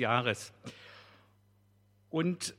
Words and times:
Jahres. 0.00 0.52
Und 2.08 2.54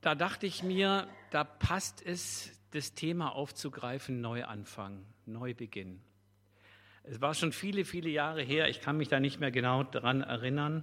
da 0.00 0.14
dachte 0.14 0.46
ich 0.46 0.62
mir, 0.62 1.06
da 1.30 1.44
passt 1.44 2.04
es, 2.04 2.50
das 2.70 2.94
Thema 2.94 3.34
aufzugreifen, 3.34 4.20
Neuanfang, 4.20 5.04
Neubeginn. 5.26 6.00
Es 7.04 7.20
war 7.20 7.34
schon 7.34 7.52
viele, 7.52 7.84
viele 7.84 8.08
Jahre 8.08 8.42
her, 8.42 8.68
ich 8.68 8.80
kann 8.80 8.96
mich 8.96 9.08
da 9.08 9.20
nicht 9.20 9.38
mehr 9.38 9.50
genau 9.50 9.82
daran 9.84 10.22
erinnern. 10.22 10.82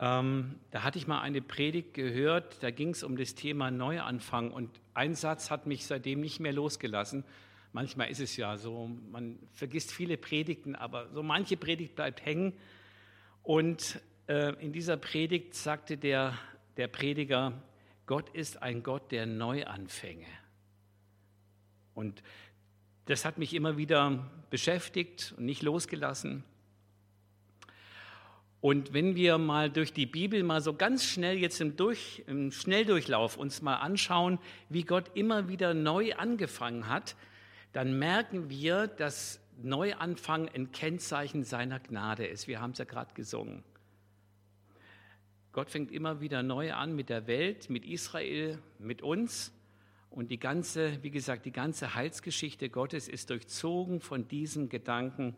Ähm, 0.00 0.58
da 0.70 0.82
hatte 0.82 0.98
ich 0.98 1.06
mal 1.06 1.20
eine 1.20 1.40
Predigt 1.40 1.94
gehört, 1.94 2.62
da 2.62 2.70
ging 2.70 2.90
es 2.90 3.04
um 3.04 3.16
das 3.16 3.34
Thema 3.34 3.70
Neuanfang 3.70 4.50
und 4.50 4.80
ein 4.92 5.14
Satz 5.14 5.50
hat 5.50 5.66
mich 5.66 5.86
seitdem 5.86 6.20
nicht 6.20 6.40
mehr 6.40 6.52
losgelassen. 6.52 7.24
Manchmal 7.72 8.10
ist 8.10 8.20
es 8.20 8.36
ja 8.36 8.56
so, 8.56 8.90
man 9.10 9.38
vergisst 9.52 9.92
viele 9.92 10.16
Predigten, 10.16 10.74
aber 10.74 11.08
so 11.12 11.22
manche 11.22 11.56
Predigt 11.56 11.94
bleibt 11.94 12.24
hängen. 12.24 12.54
Und 13.44 14.00
äh, 14.26 14.54
in 14.62 14.72
dieser 14.72 14.96
Predigt 14.96 15.54
sagte 15.54 15.98
der, 15.98 16.36
der 16.78 16.88
Prediger, 16.88 17.52
Gott 18.06 18.30
ist 18.30 18.62
ein 18.62 18.82
Gott 18.82 19.12
der 19.12 19.26
Neuanfänge. 19.26 20.26
Und 21.94 22.22
das 23.04 23.26
hat 23.26 23.36
mich 23.36 23.52
immer 23.52 23.76
wieder 23.76 24.30
beschäftigt 24.48 25.34
und 25.36 25.44
nicht 25.44 25.62
losgelassen. 25.62 26.42
Und 28.62 28.94
wenn 28.94 29.14
wir 29.14 29.36
mal 29.36 29.70
durch 29.70 29.92
die 29.92 30.06
Bibel 30.06 30.42
mal 30.42 30.62
so 30.62 30.72
ganz 30.72 31.04
schnell 31.04 31.36
jetzt 31.36 31.60
im, 31.60 31.76
durch, 31.76 32.24
im 32.26 32.50
Schnelldurchlauf 32.50 33.36
uns 33.36 33.60
mal 33.60 33.76
anschauen, 33.76 34.38
wie 34.70 34.84
Gott 34.84 35.10
immer 35.12 35.48
wieder 35.48 35.74
neu 35.74 36.14
angefangen 36.14 36.88
hat, 36.88 37.14
dann 37.74 37.98
merken 37.98 38.48
wir, 38.48 38.86
dass 38.86 39.38
Neuanfang 39.62 40.48
ein 40.48 40.72
Kennzeichen 40.72 41.44
seiner 41.44 41.80
Gnade 41.80 42.26
ist. 42.26 42.48
Wir 42.48 42.60
haben 42.60 42.72
es 42.72 42.78
ja 42.78 42.84
gerade 42.84 43.14
gesungen. 43.14 43.62
Gott 45.52 45.70
fängt 45.70 45.92
immer 45.92 46.20
wieder 46.20 46.42
neu 46.42 46.72
an 46.72 46.96
mit 46.96 47.08
der 47.08 47.26
Welt, 47.28 47.70
mit 47.70 47.84
Israel, 47.84 48.58
mit 48.78 49.02
uns. 49.02 49.52
Und 50.10 50.30
die 50.30 50.38
ganze, 50.38 51.02
wie 51.02 51.10
gesagt, 51.10 51.46
die 51.46 51.52
ganze 51.52 51.94
Heilsgeschichte 51.94 52.68
Gottes 52.70 53.08
ist 53.08 53.30
durchzogen 53.30 54.00
von 54.00 54.26
diesem 54.28 54.68
Gedanken, 54.68 55.36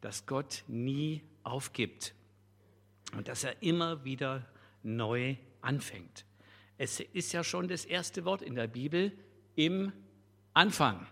dass 0.00 0.26
Gott 0.26 0.64
nie 0.68 1.22
aufgibt 1.42 2.14
und 3.16 3.28
dass 3.28 3.44
er 3.44 3.62
immer 3.62 4.04
wieder 4.04 4.46
neu 4.82 5.36
anfängt. 5.62 6.26
Es 6.76 7.00
ist 7.00 7.32
ja 7.32 7.44
schon 7.44 7.68
das 7.68 7.84
erste 7.84 8.24
Wort 8.24 8.42
in 8.42 8.54
der 8.54 8.66
Bibel 8.66 9.12
im 9.56 9.92
Anfang. 10.52 11.06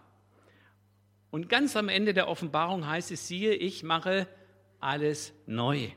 Und 1.33 1.49
ganz 1.49 1.77
am 1.77 1.89
Ende 1.89 2.13
der 2.13 2.29
Offenbarung 2.29 2.87
heißt 2.87 3.11
es, 3.11 3.27
siehe, 3.27 3.55
ich 3.55 3.83
mache 3.83 4.29
alles 4.81 5.33
neu. 5.47 5.89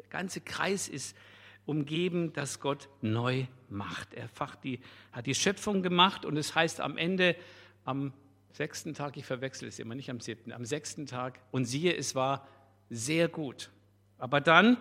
Der 0.00 0.08
ganze 0.10 0.40
Kreis 0.40 0.88
ist 0.88 1.16
umgeben, 1.64 2.32
dass 2.32 2.58
Gott 2.58 2.88
neu 3.00 3.46
macht. 3.68 4.14
Er 4.14 4.28
die, 4.64 4.80
hat 5.12 5.26
die 5.26 5.36
Schöpfung 5.36 5.84
gemacht 5.84 6.24
und 6.24 6.36
es 6.36 6.56
heißt 6.56 6.80
am 6.80 6.98
Ende, 6.98 7.36
am 7.84 8.12
sechsten 8.50 8.94
Tag, 8.94 9.16
ich 9.16 9.26
verwechsel 9.26 9.68
es 9.68 9.78
immer 9.78 9.94
nicht 9.94 10.10
am 10.10 10.18
siebten, 10.18 10.50
am 10.50 10.64
sechsten 10.64 11.06
Tag, 11.06 11.38
und 11.52 11.64
siehe, 11.64 11.96
es 11.96 12.16
war 12.16 12.48
sehr 12.90 13.28
gut. 13.28 13.70
Aber 14.18 14.40
dann 14.40 14.76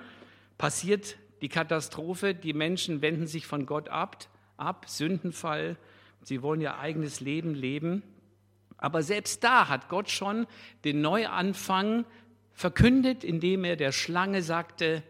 passiert 0.58 1.18
die 1.42 1.50
Katastrophe, 1.50 2.34
die 2.34 2.54
Menschen 2.54 3.04
wenden 3.04 3.28
sich 3.28 3.46
von 3.46 3.68
Gott 3.68 3.90
ab, 3.90 4.28
ab, 4.58 4.86
Sündenfall, 4.90 5.78
sie 6.24 6.42
wollen 6.42 6.62
ihr 6.62 6.80
eigenes 6.80 7.20
Leben 7.20 7.54
leben. 7.54 8.02
Aber 8.78 9.02
selbst 9.02 9.44
da 9.44 9.68
hat 9.68 9.90
Gott 9.90 10.10
schon 10.10 10.48
den 10.84 11.02
Neuanfang 11.02 12.06
verkündet, 12.54 13.24
indem 13.24 13.64
er 13.64 13.76
der 13.76 13.92
Schlange 13.92 14.42
sagte, 14.42 15.04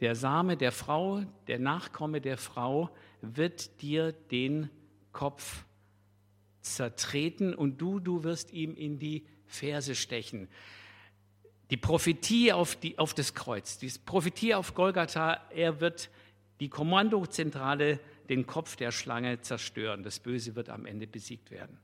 der 0.00 0.14
Same 0.16 0.56
der 0.56 0.72
Frau, 0.72 1.22
der 1.46 1.58
Nachkomme 1.58 2.20
der 2.20 2.36
Frau 2.36 2.90
wird 3.20 3.82
dir 3.82 4.12
den 4.12 4.68
Kopf 5.12 5.64
zertreten 6.60 7.54
und 7.54 7.80
du, 7.80 8.00
du 8.00 8.24
wirst 8.24 8.52
ihm 8.52 8.74
in 8.74 8.98
die 8.98 9.26
Ferse 9.46 9.94
stechen. 9.94 10.48
Die 11.70 11.76
Prophetie 11.76 12.52
auf, 12.52 12.76
die, 12.76 12.98
auf 12.98 13.14
das 13.14 13.34
Kreuz, 13.34 13.78
die 13.78 13.92
Prophetie 14.04 14.54
auf 14.54 14.74
Golgatha, 14.74 15.40
er 15.50 15.80
wird 15.80 16.10
die 16.60 16.68
Kommandozentrale, 16.68 18.00
den 18.28 18.46
Kopf 18.46 18.76
der 18.76 18.92
Schlange 18.92 19.40
zerstören. 19.40 20.02
Das 20.02 20.20
Böse 20.20 20.54
wird 20.54 20.68
am 20.68 20.86
Ende 20.86 21.06
besiegt 21.06 21.50
werden. 21.50 21.78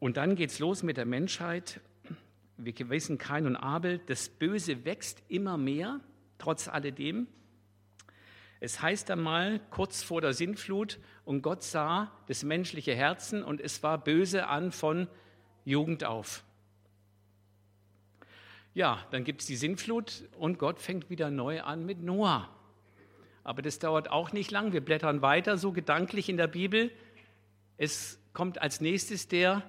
Und 0.00 0.16
dann 0.16 0.36
geht 0.36 0.50
es 0.50 0.58
los 0.58 0.82
mit 0.82 0.96
der 0.96 1.06
Menschheit. 1.06 1.80
Wir 2.56 2.74
wissen 2.90 3.18
Kain 3.18 3.46
und 3.46 3.56
Abel, 3.56 4.00
das 4.06 4.28
Böse 4.28 4.84
wächst 4.84 5.22
immer 5.28 5.56
mehr, 5.56 6.00
trotz 6.38 6.68
alledem. 6.68 7.26
Es 8.60 8.80
heißt 8.80 9.10
einmal 9.10 9.60
kurz 9.70 10.02
vor 10.02 10.20
der 10.20 10.32
Sintflut, 10.32 10.98
und 11.24 11.42
Gott 11.42 11.62
sah 11.62 12.12
das 12.28 12.44
menschliche 12.44 12.94
Herzen 12.94 13.42
und 13.42 13.60
es 13.60 13.82
war 13.82 13.98
böse 13.98 14.46
an 14.46 14.72
von 14.72 15.08
Jugend 15.64 16.04
auf. 16.04 16.44
Ja, 18.74 19.06
dann 19.10 19.24
gibt 19.24 19.40
es 19.40 19.46
die 19.46 19.56
Sintflut 19.56 20.24
und 20.38 20.58
Gott 20.58 20.80
fängt 20.80 21.08
wieder 21.08 21.30
neu 21.30 21.62
an 21.62 21.86
mit 21.86 22.02
Noah. 22.02 22.50
Aber 23.44 23.60
das 23.62 23.78
dauert 23.78 24.10
auch 24.10 24.32
nicht 24.32 24.50
lang. 24.50 24.72
Wir 24.72 24.82
blättern 24.82 25.22
weiter, 25.22 25.58
so 25.58 25.72
gedanklich 25.72 26.28
in 26.28 26.38
der 26.38 26.46
Bibel. 26.46 26.90
Es 27.76 28.18
kommt 28.32 28.60
als 28.60 28.80
nächstes 28.80 29.28
der 29.28 29.62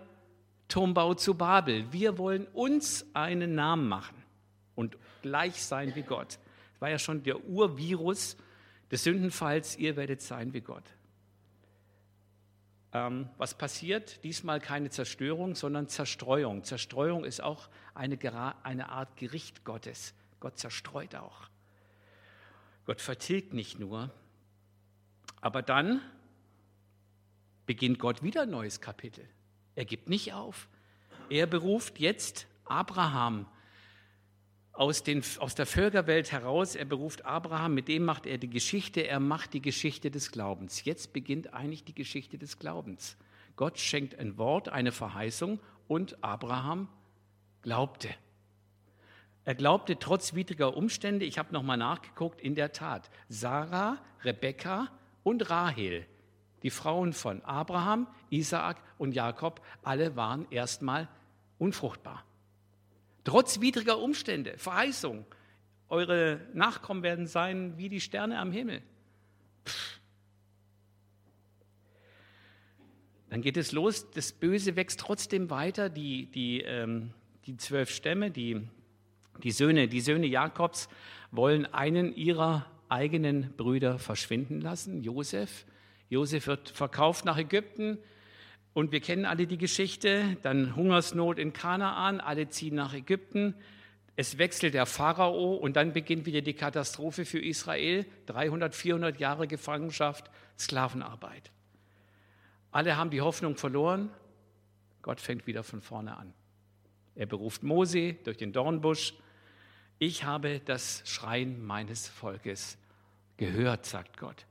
Turmbau 0.69 1.13
zu 1.13 1.35
Babel. 1.35 1.91
Wir 1.91 2.17
wollen 2.17 2.47
uns 2.47 3.05
einen 3.13 3.53
Namen 3.53 3.87
machen 3.87 4.15
und 4.75 4.97
gleich 5.21 5.61
sein 5.63 5.93
wie 5.95 6.03
Gott. 6.03 6.39
Das 6.73 6.81
war 6.81 6.89
ja 6.89 6.99
schon 6.99 7.23
der 7.23 7.43
Urvirus 7.45 8.37
des 8.91 9.03
Sündenfalls. 9.03 9.77
Ihr 9.77 9.95
werdet 9.97 10.21
sein 10.21 10.53
wie 10.53 10.61
Gott. 10.61 10.83
Ähm, 12.93 13.27
was 13.37 13.57
passiert? 13.57 14.23
Diesmal 14.23 14.61
keine 14.61 14.89
Zerstörung, 14.89 15.55
sondern 15.55 15.89
Zerstreuung. 15.89 16.63
Zerstreuung 16.63 17.25
ist 17.25 17.43
auch 17.43 17.67
eine, 17.93 18.17
eine 18.63 18.89
Art 18.89 19.17
Gericht 19.17 19.65
Gottes. 19.65 20.13
Gott 20.39 20.57
zerstreut 20.57 21.15
auch. 21.15 21.49
Gott 22.85 23.01
vertilgt 23.01 23.53
nicht 23.53 23.79
nur. 23.79 24.11
Aber 25.41 25.61
dann 25.61 26.01
beginnt 27.65 27.99
Gott 27.99 28.23
wieder 28.23 28.43
ein 28.43 28.51
neues 28.51 28.81
Kapitel. 28.81 29.27
Er 29.75 29.85
gibt 29.85 30.09
nicht 30.09 30.33
auf. 30.33 30.67
Er 31.29 31.47
beruft 31.47 31.99
jetzt 31.99 32.47
Abraham 32.65 33.47
aus, 34.71 35.03
den, 35.03 35.23
aus 35.39 35.55
der 35.55 35.65
Völkerwelt 35.65 36.31
heraus. 36.31 36.75
Er 36.75 36.85
beruft 36.85 37.25
Abraham, 37.25 37.73
mit 37.73 37.87
dem 37.87 38.05
macht 38.05 38.25
er 38.25 38.37
die 38.37 38.49
Geschichte, 38.49 39.07
er 39.07 39.19
macht 39.19 39.53
die 39.53 39.61
Geschichte 39.61 40.11
des 40.11 40.31
Glaubens. 40.31 40.83
Jetzt 40.83 41.13
beginnt 41.13 41.53
eigentlich 41.53 41.83
die 41.83 41.95
Geschichte 41.95 42.37
des 42.37 42.59
Glaubens. 42.59 43.17
Gott 43.55 43.79
schenkt 43.79 44.19
ein 44.19 44.37
Wort, 44.37 44.69
eine 44.69 44.91
Verheißung 44.91 45.59
und 45.87 46.23
Abraham 46.23 46.89
glaubte. 47.61 48.09
Er 49.45 49.53
glaubte 49.53 49.99
trotz 49.99 50.33
widriger 50.33 50.75
Umstände, 50.75 51.23
ich 51.23 51.37
habe 51.37 51.53
nochmal 51.53 51.77
nachgeguckt, 51.77 52.41
in 52.41 52.55
der 52.55 52.71
Tat, 52.71 53.11
Sarah, 53.29 53.99
Rebekka 54.23 54.91
und 55.23 55.49
Rahel, 55.51 56.07
die 56.63 56.71
Frauen 56.71 57.13
von 57.13 57.43
Abraham, 57.43 58.07
Isaak 58.31 58.81
und 58.97 59.13
Jakob, 59.13 59.61
alle 59.83 60.15
waren 60.15 60.47
erstmal 60.49 61.07
unfruchtbar. 61.59 62.25
Trotz 63.23 63.61
widriger 63.61 63.99
Umstände, 63.99 64.57
Verheißung. 64.57 65.25
Eure 65.89 66.41
Nachkommen 66.53 67.03
werden 67.03 67.27
sein 67.27 67.77
wie 67.77 67.89
die 67.89 68.01
Sterne 68.01 68.39
am 68.39 68.51
Himmel. 68.51 68.81
Pff. 69.65 69.99
Dann 73.29 73.41
geht 73.41 73.57
es 73.57 73.71
los, 73.71 74.09
das 74.11 74.31
Böse 74.31 74.75
wächst 74.75 74.99
trotzdem 74.99 75.49
weiter. 75.49 75.89
Die, 75.89 76.27
die, 76.27 76.61
ähm, 76.61 77.11
die 77.45 77.57
zwölf 77.57 77.89
Stämme, 77.91 78.31
die, 78.31 78.67
die, 79.43 79.51
Söhne, 79.51 79.87
die 79.87 80.01
Söhne 80.01 80.27
Jakobs 80.27 80.89
wollen 81.31 81.65
einen 81.73 82.15
ihrer 82.15 82.65
eigenen 82.89 83.53
Brüder 83.57 83.99
verschwinden 83.99 84.61
lassen, 84.61 85.03
Josef. 85.03 85.65
Josef 86.09 86.47
wird 86.47 86.69
verkauft 86.69 87.25
nach 87.25 87.37
Ägypten, 87.37 87.97
und 88.73 88.91
wir 88.91 88.99
kennen 88.99 89.23
alle 89.23 89.47
die 89.47 89.57
Geschichte, 89.57 90.35
dann 90.41 90.75
Hungersnot 90.75 91.39
in 91.39 91.53
Kanaan, 91.53 92.19
alle 92.19 92.49
ziehen 92.49 92.75
nach 92.75 92.93
Ägypten, 92.93 93.55
es 94.17 94.37
wechselt 94.37 94.73
der 94.73 94.85
Pharao 94.85 95.55
und 95.55 95.77
dann 95.77 95.93
beginnt 95.93 96.25
wieder 96.25 96.41
die 96.41 96.53
Katastrophe 96.53 97.23
für 97.23 97.39
Israel, 97.39 98.05
300, 98.25 98.75
400 98.75 99.19
Jahre 99.19 99.47
Gefangenschaft, 99.47 100.29
Sklavenarbeit. 100.59 101.51
Alle 102.71 102.97
haben 102.97 103.11
die 103.11 103.21
Hoffnung 103.21 103.55
verloren, 103.55 104.09
Gott 105.01 105.21
fängt 105.21 105.47
wieder 105.47 105.63
von 105.63 105.81
vorne 105.81 106.17
an. 106.17 106.33
Er 107.15 107.27
beruft 107.27 107.63
Mose 107.63 108.15
durch 108.25 108.37
den 108.37 108.51
Dornbusch. 108.51 109.13
Ich 109.97 110.25
habe 110.25 110.59
das 110.59 111.03
Schreien 111.05 111.65
meines 111.65 112.09
Volkes 112.09 112.77
gehört, 113.37 113.85
sagt 113.85 114.17
Gott. 114.17 114.45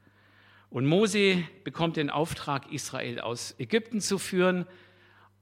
Und 0.71 0.87
Mose 0.87 1.45
bekommt 1.65 1.99
den 1.99 2.09
Auftrag, 2.09 2.73
Israel 2.73 3.21
aus 3.21 3.55
Ägypten 3.59 4.01
zu 4.01 4.19
führen. 4.19 4.67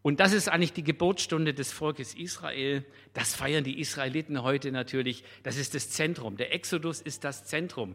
Und 0.03 0.19
das 0.19 0.33
ist 0.33 0.49
eigentlich 0.49 0.73
die 0.73 0.83
Geburtsstunde 0.83 1.55
des 1.55 1.71
Volkes 1.71 2.15
Israel. 2.15 2.85
Das 3.15 3.37
feiern 3.37 3.63
die 3.63 3.79
Israeliten 3.79 4.43
heute 4.43 4.73
natürlich. 4.73 5.23
Das 5.45 5.57
ist 5.57 5.75
das 5.75 5.91
Zentrum. 5.91 6.37
Der 6.37 6.53
Exodus 6.53 7.01
ist 7.01 7.23
das 7.23 7.45
Zentrum. 7.45 7.95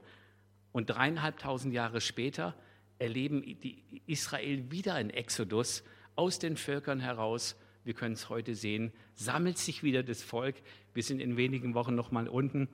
Und 0.71 0.89
dreieinhalbtausend 0.89 1.73
Jahre 1.73 1.99
später 1.99 2.55
erleben 2.99 3.41
die 3.41 4.01
Israel 4.07 4.71
wieder 4.71 4.95
ein 4.95 5.09
Exodus 5.09 5.83
aus 6.15 6.39
den 6.39 6.55
Völkern 6.55 7.01
heraus. 7.01 7.57
Wir 7.87 7.93
können 7.93 8.15
es 8.15 8.27
heute 8.27 8.53
sehen. 8.53 8.91
Sammelt 9.15 9.57
sich 9.57 9.81
wieder 9.81 10.03
das 10.03 10.21
Volk. 10.21 10.55
Wir 10.93 11.03
sind 11.03 11.21
in 11.21 11.37
wenigen 11.37 11.73
Wochen 11.73 11.95
noch 11.95 12.11
mal 12.11 12.27
unten 12.27 12.67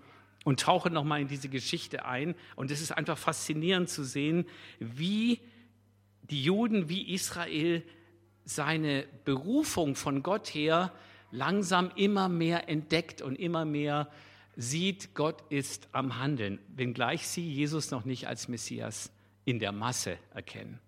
und 0.43 0.59
tauchen 0.59 0.91
noch 0.91 1.03
mal 1.03 1.21
in 1.21 1.27
diese 1.27 1.49
Geschichte 1.49 2.05
ein. 2.05 2.33
Und 2.55 2.71
es 2.71 2.81
ist 2.81 2.91
einfach 2.91 3.19
faszinierend 3.19 3.89
zu 3.89 4.03
sehen, 4.03 4.45
wie 4.79 5.39
die 6.23 6.43
Juden, 6.43 6.89
wie 6.89 7.13
Israel 7.13 7.83
seine 8.43 9.05
Berufung 9.23 9.95
von 9.95 10.23
Gott 10.23 10.47
her 10.47 10.91
langsam 11.29 11.91
immer 11.95 12.27
mehr 12.27 12.67
entdeckt 12.67 13.21
und 13.21 13.35
immer 13.35 13.65
mehr 13.65 14.09
sieht, 14.55 15.13
Gott 15.13 15.43
ist 15.51 15.89
am 15.91 16.17
Handeln, 16.17 16.57
wenngleich 16.75 17.27
sie 17.27 17.47
Jesus 17.47 17.91
noch 17.91 18.03
nicht 18.03 18.27
als 18.27 18.47
Messias 18.47 19.11
in 19.45 19.59
der 19.59 19.73
Masse 19.73 20.17
erkennen. 20.33 20.79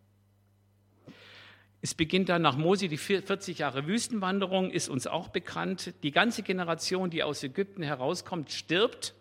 Es 1.86 1.94
beginnt 1.94 2.30
dann 2.30 2.42
nach 2.42 2.58
Mose 2.58 2.88
die 2.88 2.98
40 2.98 3.60
Jahre 3.60 3.86
Wüstenwanderung, 3.86 4.72
ist 4.72 4.90
uns 4.90 5.06
auch 5.06 5.28
bekannt. 5.28 5.94
Die 6.02 6.10
ganze 6.10 6.42
Generation, 6.42 7.12
die 7.12 7.22
aus 7.22 7.44
Ägypten 7.44 7.84
herauskommt, 7.84 8.52
stirbt. 8.52 9.14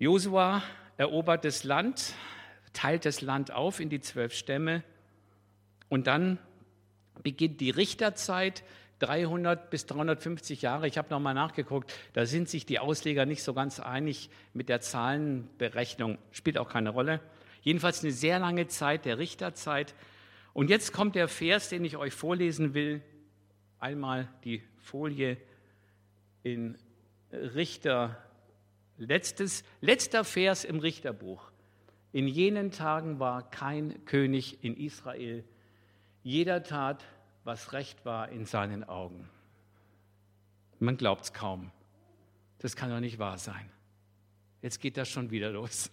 Josua 0.00 0.64
erobert 0.96 1.44
das 1.44 1.62
Land, 1.62 2.14
teilt 2.72 3.04
das 3.04 3.20
Land 3.20 3.52
auf 3.52 3.78
in 3.78 3.90
die 3.90 4.00
zwölf 4.00 4.34
Stämme 4.34 4.82
und 5.88 6.08
dann 6.08 6.40
beginnt 7.22 7.60
die 7.60 7.70
Richterzeit, 7.70 8.64
300 8.98 9.70
bis 9.70 9.86
350 9.86 10.62
Jahre. 10.62 10.88
Ich 10.88 10.98
habe 10.98 11.10
nochmal 11.10 11.34
nachgeguckt, 11.34 11.94
da 12.12 12.26
sind 12.26 12.48
sich 12.48 12.66
die 12.66 12.80
Ausleger 12.80 13.24
nicht 13.24 13.44
so 13.44 13.54
ganz 13.54 13.78
einig 13.78 14.30
mit 14.52 14.68
der 14.68 14.80
Zahlenberechnung, 14.80 16.18
spielt 16.32 16.58
auch 16.58 16.68
keine 16.68 16.90
Rolle. 16.90 17.20
Jedenfalls 17.62 18.02
eine 18.02 18.10
sehr 18.10 18.40
lange 18.40 18.66
Zeit 18.66 19.04
der 19.04 19.18
Richterzeit. 19.18 19.94
Und 20.56 20.70
jetzt 20.70 20.94
kommt 20.94 21.16
der 21.16 21.28
Vers, 21.28 21.68
den 21.68 21.84
ich 21.84 21.98
euch 21.98 22.14
vorlesen 22.14 22.72
will. 22.72 23.02
Einmal 23.78 24.26
die 24.42 24.62
Folie 24.78 25.36
in 26.42 26.78
Richter, 27.30 28.24
letztes, 28.96 29.64
letzter 29.82 30.24
Vers 30.24 30.64
im 30.64 30.78
Richterbuch. 30.78 31.50
In 32.12 32.26
jenen 32.26 32.70
Tagen 32.70 33.18
war 33.18 33.50
kein 33.50 34.06
König 34.06 34.64
in 34.64 34.78
Israel 34.78 35.44
jeder 36.22 36.62
tat, 36.62 37.04
was 37.44 37.74
recht 37.74 38.06
war 38.06 38.30
in 38.30 38.46
seinen 38.46 38.82
Augen. 38.82 39.28
Man 40.78 40.96
glaubt 40.96 41.24
es 41.24 41.32
kaum. 41.34 41.70
Das 42.60 42.76
kann 42.76 42.88
doch 42.88 43.00
nicht 43.00 43.18
wahr 43.18 43.36
sein. 43.36 43.70
Jetzt 44.62 44.80
geht 44.80 44.96
das 44.96 45.10
schon 45.10 45.30
wieder 45.30 45.50
los. 45.50 45.90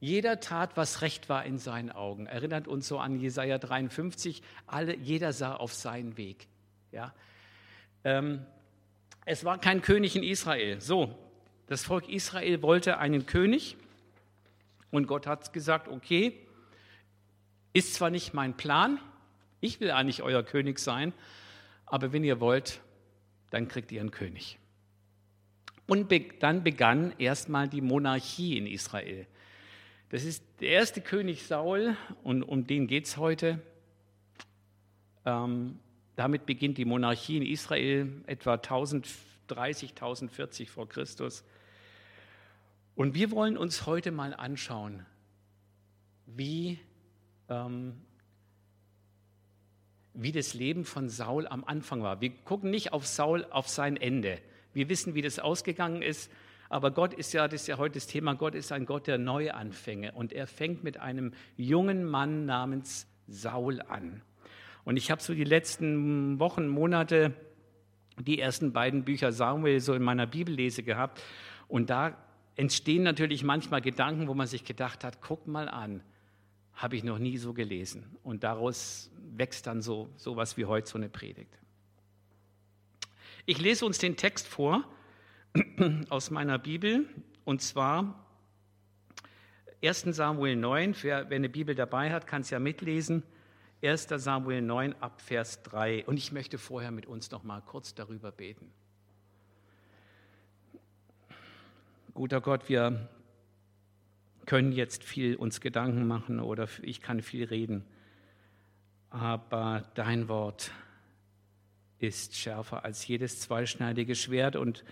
Jeder 0.00 0.40
tat, 0.40 0.76
was 0.76 1.02
recht 1.02 1.28
war 1.28 1.44
in 1.44 1.58
seinen 1.58 1.90
Augen. 1.90 2.26
Erinnert 2.26 2.68
uns 2.68 2.86
so 2.86 2.98
an 2.98 3.18
Jesaja 3.18 3.58
53. 3.58 4.42
Alle, 4.66 4.96
jeder 4.96 5.32
sah 5.32 5.56
auf 5.56 5.74
seinen 5.74 6.16
Weg. 6.16 6.46
Ja? 6.92 7.12
Ähm, 8.04 8.44
es 9.24 9.44
war 9.44 9.58
kein 9.58 9.82
König 9.82 10.14
in 10.14 10.22
Israel. 10.22 10.80
So, 10.80 11.16
das 11.66 11.84
Volk 11.84 12.08
Israel 12.08 12.62
wollte 12.62 12.98
einen 12.98 13.26
König 13.26 13.76
und 14.90 15.06
Gott 15.06 15.26
hat 15.26 15.52
gesagt: 15.52 15.88
Okay, 15.88 16.38
ist 17.72 17.94
zwar 17.94 18.10
nicht 18.10 18.32
mein 18.34 18.56
Plan, 18.56 18.98
ich 19.60 19.80
will 19.80 19.90
eigentlich 19.90 20.22
euer 20.22 20.42
König 20.42 20.78
sein, 20.78 21.12
aber 21.86 22.12
wenn 22.12 22.24
ihr 22.24 22.40
wollt, 22.40 22.80
dann 23.50 23.68
kriegt 23.68 23.90
ihr 23.92 24.00
einen 24.00 24.10
König. 24.10 24.58
Und 25.86 26.12
dann 26.40 26.62
begann 26.62 27.14
erstmal 27.18 27.68
die 27.68 27.80
Monarchie 27.80 28.58
in 28.58 28.66
Israel. 28.66 29.26
Das 30.10 30.24
ist 30.24 30.42
der 30.60 30.70
erste 30.70 31.00
König 31.02 31.46
Saul 31.46 31.96
und 32.22 32.42
um 32.42 32.66
den 32.66 32.86
geht 32.86 33.04
es 33.04 33.18
heute. 33.18 33.60
Ähm, 35.26 35.78
damit 36.16 36.46
beginnt 36.46 36.78
die 36.78 36.86
Monarchie 36.86 37.36
in 37.36 37.42
Israel 37.42 38.10
etwa 38.26 38.54
1030, 38.54 39.90
1040 39.90 40.70
vor 40.70 40.88
Christus. 40.88 41.44
Und 42.94 43.14
wir 43.14 43.30
wollen 43.30 43.58
uns 43.58 43.84
heute 43.86 44.10
mal 44.10 44.32
anschauen, 44.32 45.04
wie 46.26 46.78
ähm, 47.50 48.00
wie 50.20 50.32
das 50.32 50.54
Leben 50.54 50.84
von 50.84 51.08
Saul 51.08 51.46
am 51.46 51.64
Anfang 51.64 52.02
war. 52.02 52.20
Wir 52.20 52.30
gucken 52.30 52.70
nicht 52.70 52.92
auf 52.92 53.06
Saul, 53.06 53.44
auf 53.50 53.68
sein 53.68 53.96
Ende. 53.96 54.40
Wir 54.72 54.88
wissen, 54.88 55.14
wie 55.14 55.22
das 55.22 55.38
ausgegangen 55.38 56.02
ist. 56.02 56.30
Aber 56.68 56.90
Gott 56.90 57.14
ist 57.14 57.32
ja, 57.32 57.48
das 57.48 57.62
ist 57.62 57.66
ja 57.66 57.78
heute 57.78 57.94
das 57.94 58.06
Thema, 58.06 58.34
Gott 58.34 58.54
ist 58.54 58.72
ein 58.72 58.84
Gott 58.84 59.06
der 59.06 59.18
Neuanfänge. 59.18 60.12
Und 60.12 60.32
er 60.32 60.46
fängt 60.46 60.84
mit 60.84 60.98
einem 60.98 61.32
jungen 61.56 62.04
Mann 62.04 62.44
namens 62.44 63.06
Saul 63.26 63.80
an. 63.82 64.22
Und 64.84 64.96
ich 64.96 65.10
habe 65.10 65.22
so 65.22 65.34
die 65.34 65.44
letzten 65.44 66.38
Wochen, 66.38 66.68
Monate 66.68 67.34
die 68.18 68.38
ersten 68.38 68.72
beiden 68.72 69.04
Bücher 69.04 69.32
Samuel 69.32 69.80
so 69.80 69.94
in 69.94 70.02
meiner 70.02 70.26
Bibellese 70.26 70.82
gehabt. 70.82 71.22
Und 71.68 71.90
da 71.90 72.16
entstehen 72.56 73.02
natürlich 73.02 73.44
manchmal 73.44 73.80
Gedanken, 73.80 74.28
wo 74.28 74.34
man 74.34 74.46
sich 74.46 74.64
gedacht 74.64 75.04
hat, 75.04 75.20
guck 75.20 75.46
mal 75.46 75.68
an, 75.68 76.02
habe 76.74 76.96
ich 76.96 77.04
noch 77.04 77.18
nie 77.18 77.36
so 77.36 77.52
gelesen. 77.52 78.04
Und 78.22 78.44
daraus 78.44 79.10
wächst 79.36 79.66
dann 79.66 79.82
so 79.82 80.08
sowas 80.16 80.56
wie 80.56 80.64
heute 80.64 80.88
so 80.88 80.98
eine 80.98 81.08
Predigt. 81.08 81.52
Ich 83.46 83.60
lese 83.60 83.86
uns 83.86 83.98
den 83.98 84.16
Text 84.16 84.46
vor 84.46 84.84
aus 86.08 86.30
meiner 86.30 86.58
Bibel 86.58 87.06
und 87.44 87.62
zwar 87.62 88.26
1 89.82 90.02
Samuel 90.16 90.56
9. 90.56 90.94
Wer, 91.02 91.30
wer 91.30 91.36
eine 91.36 91.48
Bibel 91.48 91.74
dabei 91.74 92.12
hat, 92.12 92.26
kann 92.26 92.42
es 92.42 92.50
ja 92.50 92.58
mitlesen. 92.58 93.22
1 93.82 94.08
Samuel 94.08 94.60
9 94.60 94.94
ab 95.00 95.20
Vers 95.20 95.62
3. 95.62 96.04
Und 96.06 96.16
ich 96.16 96.32
möchte 96.32 96.58
vorher 96.58 96.90
mit 96.90 97.06
uns 97.06 97.30
noch 97.30 97.44
mal 97.44 97.60
kurz 97.60 97.94
darüber 97.94 98.32
beten. 98.32 98.72
Guter 102.12 102.40
Gott, 102.40 102.68
wir 102.68 103.08
können 104.46 104.72
jetzt 104.72 105.04
viel 105.04 105.36
uns 105.36 105.60
Gedanken 105.60 106.08
machen 106.08 106.40
oder 106.40 106.68
ich 106.82 107.00
kann 107.00 107.22
viel 107.22 107.44
reden. 107.44 107.84
Aber 109.10 109.84
dein 109.94 110.28
Wort 110.28 110.72
ist 112.00 112.34
schärfer 112.34 112.84
als 112.84 113.06
jedes 113.06 113.40
zweischneidige 113.40 114.16
Schwert 114.16 114.56
und 114.56 114.84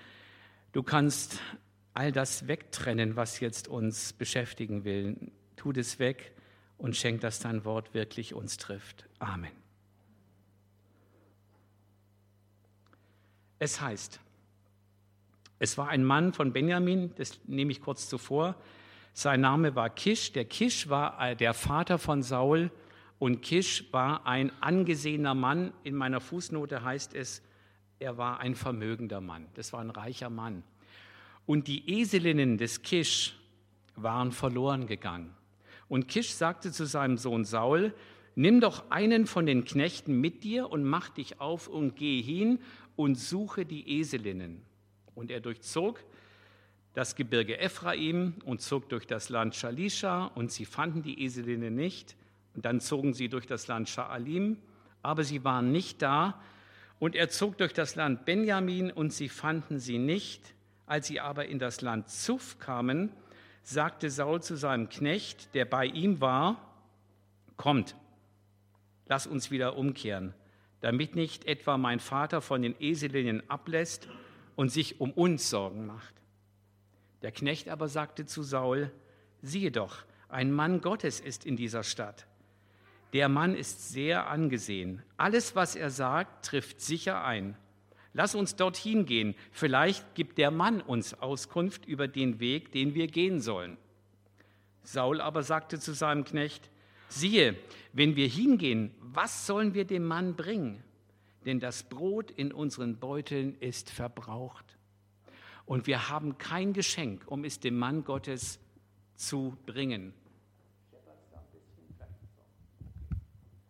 du 0.77 0.83
kannst 0.83 1.41
all 1.95 2.13
das 2.13 2.49
wegtrennen, 2.49 3.17
was 3.17 3.41
jetzt 3.41 3.67
uns 3.67 4.13
beschäftigen 4.13 4.85
will. 4.85 5.33
Tu 5.57 5.73
das 5.73 5.99
weg 5.99 6.35
und 6.77 6.95
schenk, 6.95 7.23
dass 7.23 7.41
dein 7.41 7.65
Wort 7.65 7.95
wirklich 7.95 8.35
uns 8.35 8.59
trifft. 8.59 9.09
Amen. 9.19 9.53
Es 13.59 13.81
heißt, 13.81 14.21
es 15.61 15.79
war 15.79 15.89
ein 15.89 16.05
Mann 16.05 16.35
von 16.35 16.53
Benjamin, 16.53 17.15
das 17.15 17.41
nehme 17.47 17.73
ich 17.73 17.81
kurz 17.81 18.11
zuvor, 18.11 18.55
sein 19.15 19.41
Name 19.41 19.75
war 19.75 19.89
Kisch. 19.89 20.33
Der 20.33 20.45
Kisch 20.45 20.91
war 20.91 21.19
äh, 21.31 21.35
der 21.35 21.55
Vater 21.55 21.97
von 21.97 22.23
Saul 22.23 22.71
und 23.19 23.41
Kisch 23.41 23.91
war 23.95 24.27
ein 24.27 24.53
angesehener 24.61 25.35
Mann. 25.35 25.73
In 25.85 25.95
meiner 25.95 26.21
Fußnote 26.21 26.85
heißt 26.85 27.15
es, 27.15 27.41
er 27.99 28.19
war 28.19 28.41
ein 28.41 28.55
vermögender 28.55 29.21
Mann. 29.21 29.47
Das 29.55 29.73
war 29.73 29.81
ein 29.81 29.91
reicher 29.91 30.31
Mann. 30.31 30.63
Und 31.47 31.69
die 31.69 32.01
Eselinnen 32.01 32.59
des 32.59 32.83
Kisch 32.83 33.37
waren 33.95 34.33
verloren 34.33 34.87
gegangen. 34.87 35.35
Und 35.89 36.09
Kisch 36.09 36.33
sagte 36.33 36.73
zu 36.73 36.85
seinem 36.87 37.17
Sohn 37.17 37.45
Saul, 37.45 37.95
nimm 38.35 38.61
doch 38.61 38.91
einen 38.91 39.27
von 39.27 39.47
den 39.47 39.65
Knechten 39.65 40.21
mit 40.21 40.45
dir 40.45 40.71
und 40.71 40.85
mach 40.85 41.09
dich 41.09 41.41
auf 41.41 41.69
und 41.69 41.97
geh 41.97 42.21
hin 42.21 42.59
und 42.97 43.15
suche 43.17 43.65
die 43.65 44.01
Eselinnen. 44.01 44.63
Und 45.15 45.31
er 45.31 45.41
durchzog 45.41 46.03
das 46.95 47.15
Gebirge 47.15 47.59
Ephraim 47.59 48.35
und 48.45 48.61
zog 48.63 48.89
durch 48.89 49.07
das 49.07 49.29
Land 49.29 49.55
Shalisha 49.55 50.27
und 50.35 50.51
sie 50.51 50.65
fanden 50.65 51.03
die 51.03 51.25
Eselinnen 51.25 51.75
nicht. 51.75 52.17
Und 52.55 52.65
dann 52.65 52.81
zogen 52.81 53.13
sie 53.13 53.29
durch 53.29 53.47
das 53.47 53.69
Land 53.69 53.89
Shaalim, 53.89 54.57
aber 55.03 55.23
sie 55.23 55.45
waren 55.45 55.73
nicht 55.73 56.01
da. 56.03 56.41
Und 56.99 57.15
er 57.15 57.29
zog 57.29 57.59
durch 57.59 57.73
das 57.73 57.95
Land 57.95 58.25
Benjamin 58.25 58.91
und 58.91 59.13
sie 59.13 59.29
fanden 59.29 59.79
sie 59.79 59.99
nicht. 59.99 60.55
Als 60.87 61.09
sie 61.09 61.21
aber 61.21 61.47
in 61.47 61.59
das 61.59 61.81
Land 61.81 62.09
Zuf 62.09 62.59
kamen, 62.59 63.11
sagte 63.63 64.09
Saul 64.09 64.43
zu 64.43 64.57
seinem 64.57 64.89
Knecht, 64.89 65.55
der 65.55 65.65
bei 65.65 65.87
ihm 65.87 66.21
war, 66.21 66.75
kommt, 67.57 67.97
lass 69.07 69.27
uns 69.27 69.51
wieder 69.51 69.77
umkehren, 69.77 70.33
damit 70.81 71.17
nicht 71.17 71.47
etwa 71.47 71.77
mein 71.77 71.99
Vater 71.99 72.41
von 72.41 72.63
den 72.63 72.81
Eselinnen 72.81 73.49
ablässt 73.51 74.09
und 74.55 74.71
sich 74.71 75.01
um 75.01 75.11
uns 75.13 75.51
Sorgen 75.51 75.87
macht. 75.87 76.15
Der 77.23 77.33
Knecht 77.33 77.69
aber 77.69 77.89
sagte 77.89 78.27
zu 78.27 78.45
Saul, 78.45 78.93
siehe 79.43 79.73
doch, 79.73 80.05
ein 80.29 80.53
Mann 80.53 80.81
Gottes 80.81 81.19
ist 81.19 81.45
in 81.45 81.57
dieser 81.57 81.83
Stadt. 81.83 82.27
Der 83.17 83.31
Mann 83.31 83.55
ist 83.55 83.95
sehr 83.95 84.29
angesehen. 84.29 85.03
Alles, 85.17 85.57
was 85.57 85.75
er 85.75 85.89
sagt, 85.89 86.45
trifft 86.45 86.83
sicher 86.83 87.25
ein. 87.25 87.57
Lass 88.13 88.35
uns 88.35 88.57
dorthin 88.57 89.07
gehen. 89.07 89.35
Vielleicht 89.53 90.15
gibt 90.15 90.37
der 90.37 90.51
Mann 90.51 90.83
uns 90.83 91.15
Auskunft 91.15 91.87
über 91.87 92.09
den 92.09 92.41
Weg, 92.41 92.73
den 92.73 92.95
wir 92.95 93.07
gehen 93.07 93.41
sollen. 93.41 93.79
Saul 94.83 95.23
aber 95.23 95.43
sagte 95.43 95.81
zu 95.81 95.95
seinem 95.95 96.25
Knecht, 96.25 96.69
siehe, 97.09 97.57
wenn 97.95 98.17
wir 98.17 98.29
hingehen, 98.29 98.95
was 99.01 99.47
sollen 99.47 99.73
wir 99.73 99.87
dem 99.87 100.05
Mann 100.05 100.37
bringen? 100.37 100.85
Denn 101.47 101.59
das 101.59 101.85
Brot 101.85 102.31
in 102.31 102.53
unseren 102.53 102.99
Beuteln 102.99 103.57
ist 103.61 103.89
verbraucht. 103.89 104.77
Und 105.65 105.87
wir 105.87 106.11
haben 106.11 106.37
kein 106.37 106.75
Geschenk, 106.75 107.23
um 107.25 107.45
es 107.45 107.61
dem 107.61 107.79
Mann 107.79 108.05
Gottes 108.05 108.61
zu 109.15 109.57
bringen. 109.65 110.13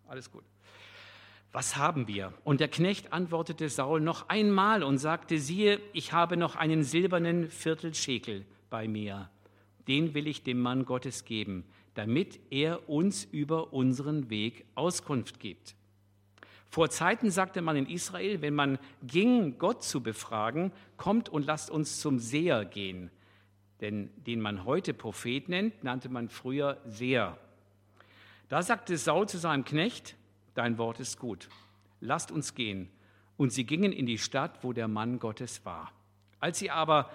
Alles 0.06 0.30
gut. 0.30 0.44
Was 1.52 1.76
haben 1.76 2.06
wir? 2.06 2.34
Und 2.44 2.60
der 2.60 2.68
Knecht 2.68 3.12
antwortete 3.12 3.68
Saul 3.68 4.00
noch 4.00 4.28
einmal 4.28 4.82
und 4.82 4.98
sagte, 4.98 5.38
siehe, 5.38 5.80
ich 5.92 6.12
habe 6.12 6.36
noch 6.36 6.54
einen 6.54 6.82
silbernen 6.84 7.50
Viertelschekel 7.50 8.44
bei 8.68 8.88
mir. 8.88 9.30
Den 9.88 10.14
will 10.14 10.26
ich 10.26 10.42
dem 10.42 10.60
Mann 10.60 10.84
Gottes 10.84 11.24
geben, 11.24 11.64
damit 11.94 12.40
er 12.50 12.88
uns 12.90 13.24
über 13.24 13.72
unseren 13.72 14.28
Weg 14.28 14.66
Auskunft 14.74 15.40
gibt. 15.40 15.74
Vor 16.68 16.90
Zeiten 16.90 17.30
sagte 17.30 17.62
man 17.62 17.76
in 17.76 17.86
Israel, 17.86 18.42
wenn 18.42 18.54
man 18.54 18.78
ging, 19.02 19.56
Gott 19.58 19.82
zu 19.82 20.02
befragen, 20.02 20.72
kommt 20.98 21.28
und 21.28 21.46
lasst 21.46 21.70
uns 21.70 22.00
zum 22.00 22.18
Seher 22.18 22.64
gehen. 22.64 23.10
Denn 23.80 24.10
den 24.26 24.40
man 24.40 24.64
heute 24.64 24.92
Prophet 24.92 25.48
nennt, 25.48 25.84
nannte 25.84 26.08
man 26.08 26.28
früher 26.28 26.78
Seher. 26.86 27.38
Da 28.48 28.62
sagte 28.62 28.96
Saul 28.96 29.28
zu 29.28 29.38
seinem 29.38 29.64
Knecht, 29.64 30.16
dein 30.54 30.78
Wort 30.78 31.00
ist 31.00 31.18
gut, 31.18 31.48
lasst 32.00 32.30
uns 32.30 32.54
gehen. 32.54 32.90
Und 33.36 33.52
sie 33.52 33.64
gingen 33.64 33.92
in 33.92 34.06
die 34.06 34.18
Stadt, 34.18 34.62
wo 34.62 34.72
der 34.72 34.88
Mann 34.88 35.18
Gottes 35.18 35.64
war. 35.64 35.92
Als 36.40 36.58
sie 36.58 36.70
aber, 36.70 37.10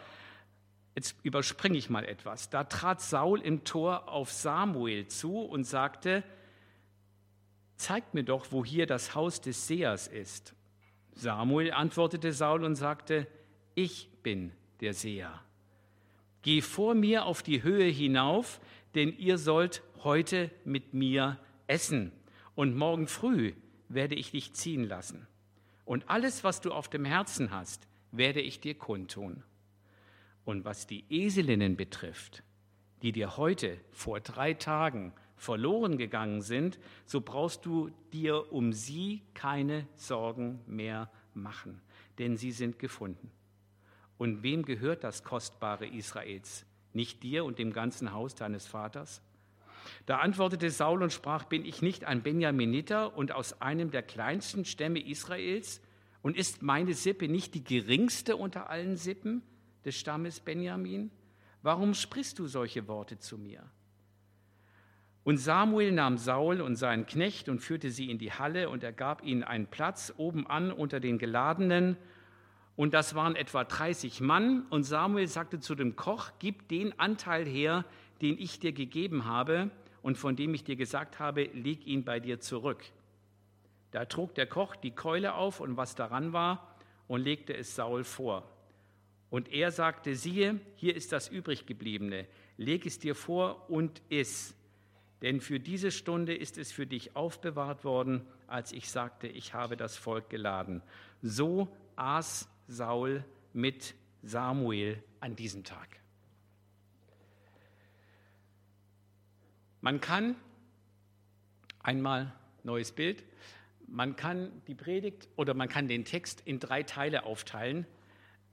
jetzt 0.96 1.16
überspringe 1.24 1.78
ich 1.78 1.90
mal 1.90 2.06
etwas, 2.06 2.50
da 2.50 2.64
trat 2.64 3.02
Saul 3.02 3.42
im 3.42 3.64
Tor 3.64 4.10
auf 4.10 4.32
Samuel 4.32 5.08
zu 5.08 5.40
und 5.40 5.64
sagte, 5.64 6.24
zeigt 7.78 8.14
mir 8.14 8.24
doch, 8.24 8.52
wo 8.52 8.64
hier 8.64 8.86
das 8.86 9.16
Haus 9.16 9.42
des 9.42 9.68
Sehers 9.68 10.08
ist. 10.08 10.54
Samuel 11.14 11.72
antwortete 11.72 12.34
Saul 12.34 12.64
und 12.64 12.76
sagte, 12.76 13.26
ich 13.74 14.10
bin 14.22 14.52
der 14.82 14.94
Seher. 14.94 15.42
Geh 16.44 16.62
vor 16.62 16.94
mir 16.94 17.26
auf 17.26 17.42
die 17.44 17.64
Höhe 17.64 17.90
hinauf, 17.90 18.60
denn 18.96 19.18
ihr 19.18 19.38
sollt 19.38 19.84
heute 20.04 20.52
mit 20.66 20.94
mir 20.94 21.40
essen 21.68 22.12
und 22.56 22.76
morgen 22.76 23.08
früh 23.08 23.54
werde 23.90 24.16
ich 24.16 24.32
dich 24.32 24.54
ziehen 24.54 24.84
lassen. 24.84 25.28
Und 25.86 26.10
alles, 26.10 26.44
was 26.44 26.62
du 26.62 26.72
auf 26.72 26.90
dem 26.90 27.06
Herzen 27.06 27.52
hast, 27.52 27.88
werde 28.12 28.42
ich 28.42 28.60
dir 28.60 28.76
kundtun. 28.76 29.44
Und 30.46 30.66
was 30.66 30.88
die 30.88 31.06
Eselinnen 31.10 31.76
betrifft, 31.76 32.44
die 33.02 33.12
dir 33.12 33.38
heute 33.38 33.78
vor 33.92 34.20
drei 34.20 34.54
Tagen 34.54 35.14
verloren 35.36 35.98
gegangen 35.98 36.42
sind, 36.42 36.80
so 37.06 37.22
brauchst 37.22 37.66
du 37.66 37.90
dir 38.14 38.52
um 38.52 38.74
sie 38.74 39.24
keine 39.34 39.88
Sorgen 39.96 40.62
mehr 40.68 41.12
machen, 41.34 41.82
denn 42.20 42.38
sie 42.38 42.52
sind 42.52 42.80
gefunden. 42.80 43.32
Und 44.18 44.44
wem 44.44 44.64
gehört 44.64 45.04
das 45.04 45.24
Kostbare 45.24 45.88
Israels? 45.88 46.66
Nicht 46.94 47.24
dir 47.24 47.46
und 47.46 47.60
dem 47.60 47.74
ganzen 47.74 48.12
Haus 48.12 48.36
deines 48.36 48.68
Vaters? 48.68 49.22
Da 50.06 50.18
antwortete 50.18 50.70
Saul 50.70 51.04
und 51.04 51.14
sprach, 51.14 51.46
bin 51.46 51.66
ich 51.66 51.82
nicht 51.82 52.06
ein 52.06 52.24
Benjaminiter 52.24 53.16
und 53.16 53.32
aus 53.32 53.62
einem 53.62 53.92
der 53.92 54.04
kleinsten 54.04 54.66
Stämme 54.66 55.00
Israels? 55.00 55.82
Und 56.22 56.38
ist 56.38 56.62
meine 56.62 56.94
Sippe 56.94 57.28
nicht 57.28 57.56
die 57.56 57.64
geringste 57.64 58.36
unter 58.36 58.70
allen 58.70 58.96
Sippen 58.96 59.42
des 59.86 59.96
Stammes 59.96 60.40
Benjamin? 60.40 61.12
Warum 61.64 61.94
sprichst 61.94 62.40
du 62.40 62.48
solche 62.48 62.88
Worte 62.88 63.20
zu 63.20 63.38
mir? 63.38 63.64
Und 65.24 65.38
Samuel 65.38 65.92
nahm 65.92 66.18
Saul 66.18 66.62
und 66.62 66.76
seinen 66.76 67.06
Knecht 67.06 67.48
und 67.48 67.60
führte 67.60 67.92
sie 67.92 68.10
in 68.10 68.18
die 68.18 68.32
Halle 68.32 68.70
und 68.70 68.84
er 68.84 68.92
gab 68.92 69.24
ihnen 69.24 69.44
einen 69.44 69.68
Platz 69.68 70.14
oben 70.18 70.48
an 70.48 70.72
unter 70.72 71.00
den 71.00 71.20
Geladenen. 71.20 71.98
Und 72.82 72.96
das 72.96 73.14
waren 73.14 73.36
etwa 73.36 73.64
30 73.64 74.22
Mann. 74.22 74.66
Und 74.72 74.86
Samuel 74.86 75.28
sagte 75.28 75.60
zu 75.60 75.76
dem 75.76 75.96
Koch, 75.96 76.32
gib 76.40 76.68
den 76.68 77.00
Anteil 77.00 77.46
her, 77.46 77.86
den 78.24 78.40
ich 78.40 78.60
dir 78.60 78.72
gegeben 78.72 79.26
habe 79.26 79.70
und 80.02 80.18
von 80.18 80.36
dem 80.36 80.56
ich 80.56 80.64
dir 80.64 80.76
gesagt 80.76 81.20
habe, 81.20 81.44
leg 81.44 81.86
ihn 81.86 82.04
bei 82.04 82.20
dir 82.20 82.40
zurück. 82.40 82.84
Da 83.92 84.06
trug 84.06 84.34
der 84.34 84.48
Koch 84.48 84.76
die 84.76 84.90
Keule 84.90 85.36
auf 85.36 85.60
und 85.60 85.78
was 85.78 85.94
daran 85.94 86.34
war 86.34 86.76
und 87.08 87.22
legte 87.22 87.56
es 87.56 87.76
Saul 87.76 88.04
vor. 88.04 88.50
Und 89.30 89.50
er 89.50 89.70
sagte, 89.70 90.16
siehe, 90.16 90.60
hier 90.74 90.96
ist 90.96 91.12
das 91.12 91.30
übriggebliebene, 91.30 92.26
leg 92.58 92.88
es 92.88 92.98
dir 92.98 93.14
vor 93.14 93.70
und 93.70 94.02
iss. 94.10 94.56
Denn 95.22 95.40
für 95.40 95.60
diese 95.60 95.92
Stunde 95.92 96.34
ist 96.34 96.58
es 96.58 96.72
für 96.72 96.88
dich 96.88 97.16
aufbewahrt 97.16 97.84
worden, 97.84 98.26
als 98.48 98.72
ich 98.72 98.90
sagte, 98.90 99.28
ich 99.28 99.54
habe 99.54 99.78
das 99.78 99.98
Volk 99.98 100.32
geladen. 100.32 100.82
So 101.22 101.68
aß 101.96 102.51
Saul 102.68 103.24
mit 103.54 103.96
Samuel 104.24 105.04
an 105.20 105.36
diesem 105.36 105.64
Tag. 105.64 106.00
Man 109.82 110.00
kann 110.00 110.36
einmal 111.80 112.34
neues 112.64 112.92
Bild, 112.92 113.24
man 113.88 114.16
kann 114.16 114.62
die 114.68 114.76
Predigt 114.76 115.28
oder 115.36 115.54
man 115.54 115.68
kann 115.68 115.88
den 115.88 116.06
Text 116.06 116.42
in 116.46 116.60
drei 116.60 116.84
Teile 116.84 117.26
aufteilen. 117.26 117.86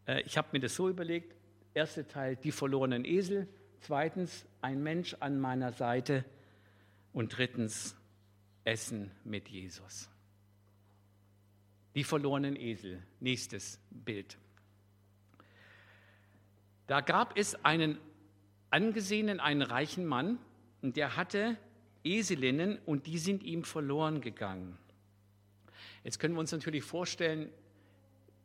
Äh, 0.06 0.22
ich 0.22 0.36
habe 0.36 0.48
mir 0.52 0.60
das 0.60 0.74
so 0.74 0.88
überlegt. 0.88 1.34
Erster 1.74 2.08
Teil, 2.08 2.36
die 2.36 2.50
verlorenen 2.50 3.04
Esel. 3.04 3.46
Zweitens, 3.80 4.46
ein 4.62 4.82
Mensch 4.82 5.14
an 5.20 5.38
meiner 5.38 5.72
Seite. 5.72 6.24
Und 7.12 7.36
drittens, 7.36 7.94
Essen 8.64 9.10
mit 9.24 9.48
Jesus. 9.48 10.10
Die 11.98 12.04
verlorenen 12.04 12.54
Esel. 12.54 13.02
Nächstes 13.18 13.80
Bild. 13.90 14.38
Da 16.86 17.00
gab 17.00 17.36
es 17.36 17.64
einen 17.64 17.98
angesehenen, 18.70 19.40
einen 19.40 19.62
reichen 19.62 20.06
Mann, 20.06 20.38
und 20.80 20.96
der 20.96 21.16
hatte 21.16 21.56
Eselinnen 22.04 22.78
und 22.86 23.08
die 23.08 23.18
sind 23.18 23.42
ihm 23.42 23.64
verloren 23.64 24.20
gegangen. 24.20 24.78
Jetzt 26.04 26.20
können 26.20 26.34
wir 26.34 26.40
uns 26.40 26.52
natürlich 26.52 26.84
vorstellen, 26.84 27.50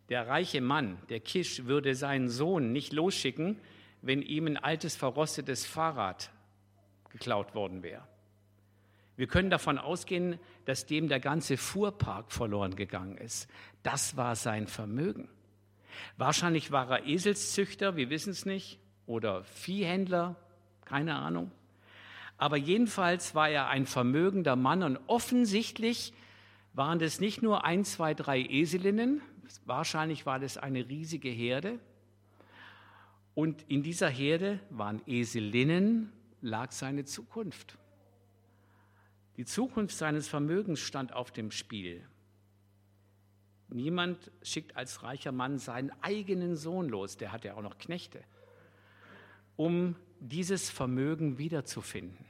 der 0.09 0.27
reiche 0.27 0.59
Mann, 0.59 0.97
der 1.09 1.19
Kisch, 1.19 1.65
würde 1.65 1.93
seinen 1.93 2.29
Sohn 2.29 2.71
nicht 2.71 2.91
losschicken, 2.91 3.59
wenn 4.01 4.23
ihm 4.23 4.47
ein 4.47 4.57
altes, 4.57 4.95
verrostetes 4.95 5.63
Fahrrad 5.63 6.31
geklaut 7.11 7.53
worden 7.53 7.83
wäre. 7.83 8.07
Wir 9.15 9.27
können 9.27 9.49
davon 9.49 9.77
ausgehen, 9.77 10.39
dass 10.65 10.85
dem 10.85 11.07
der 11.07 11.19
ganze 11.19 11.57
Fuhrpark 11.57 12.31
verloren 12.31 12.75
gegangen 12.75 13.17
ist. 13.17 13.47
Das 13.83 14.17
war 14.17 14.35
sein 14.35 14.67
Vermögen. 14.67 15.29
Wahrscheinlich 16.17 16.71
war 16.71 16.89
er 16.89 17.05
Eselszüchter, 17.05 17.95
wir 17.95 18.09
wissen 18.09 18.31
es 18.31 18.45
nicht, 18.45 18.79
oder 19.05 19.43
Viehhändler, 19.43 20.35
keine 20.85 21.15
Ahnung. 21.15 21.51
Aber 22.37 22.57
jedenfalls 22.57 23.35
war 23.35 23.49
er 23.49 23.67
ein 23.67 23.85
vermögender 23.85 24.55
Mann 24.55 24.81
und 24.83 24.99
offensichtlich 25.07 26.13
waren 26.73 26.97
das 26.97 27.19
nicht 27.19 27.43
nur 27.43 27.63
ein, 27.63 27.85
zwei, 27.85 28.15
drei 28.15 28.41
Eselinnen, 28.41 29.21
wahrscheinlich 29.65 30.25
war 30.25 30.39
das 30.39 30.57
eine 30.57 30.87
riesige 30.89 31.29
Herde. 31.29 31.79
Und 33.35 33.63
in 33.67 33.83
dieser 33.83 34.09
Herde 34.09 34.59
waren 34.69 35.01
Eselinnen, 35.07 36.11
lag 36.41 36.71
seine 36.71 37.05
Zukunft. 37.05 37.77
Die 39.37 39.45
Zukunft 39.45 39.97
seines 39.97 40.27
Vermögens 40.27 40.79
stand 40.79 41.13
auf 41.13 41.31
dem 41.31 41.49
Spiel. 41.51 42.03
Niemand 43.69 44.31
schickt 44.43 44.75
als 44.75 45.01
reicher 45.01 45.31
Mann 45.31 45.57
seinen 45.57 45.91
eigenen 46.01 46.55
Sohn 46.55 46.89
los, 46.89 47.17
der 47.17 47.31
hat 47.31 47.43
ja 47.43 47.55
auch 47.55 47.63
noch 47.63 47.79
Knechte, 47.79 48.23
um 49.55 49.95
dieses 50.19 50.69
Vermögen 50.69 51.39
wiederzufinden. 51.39 52.25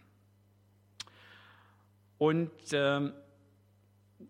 Und 2.17 2.71
äh, 2.71 3.11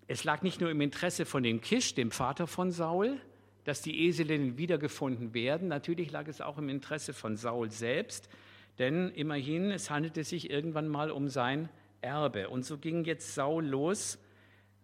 es 0.07 0.23
lag 0.23 0.41
nicht 0.41 0.59
nur 0.59 0.71
im 0.71 0.81
Interesse 0.81 1.25
von 1.25 1.43
dem 1.43 1.61
Kisch, 1.61 1.93
dem 1.93 2.09
Vater 2.09 2.47
von 2.47 2.71
Saul, 2.71 3.19
dass 3.63 3.81
die 3.81 4.07
Eselinnen 4.07 4.57
wiedergefunden 4.57 5.35
werden, 5.35 5.67
natürlich 5.67 6.11
lag 6.11 6.27
es 6.27 6.41
auch 6.41 6.57
im 6.57 6.69
Interesse 6.69 7.13
von 7.13 7.37
Saul 7.37 7.69
selbst, 7.69 8.27
denn 8.79 9.09
immerhin, 9.09 9.69
es 9.69 9.91
handelte 9.91 10.23
sich 10.23 10.49
irgendwann 10.49 10.87
mal 10.87 11.11
um 11.11 11.29
sein 11.29 11.69
Erbe. 12.03 12.49
Und 12.49 12.65
so 12.65 12.77
ging 12.77 13.05
jetzt 13.05 13.33
Saul 13.33 13.65
los 13.65 14.19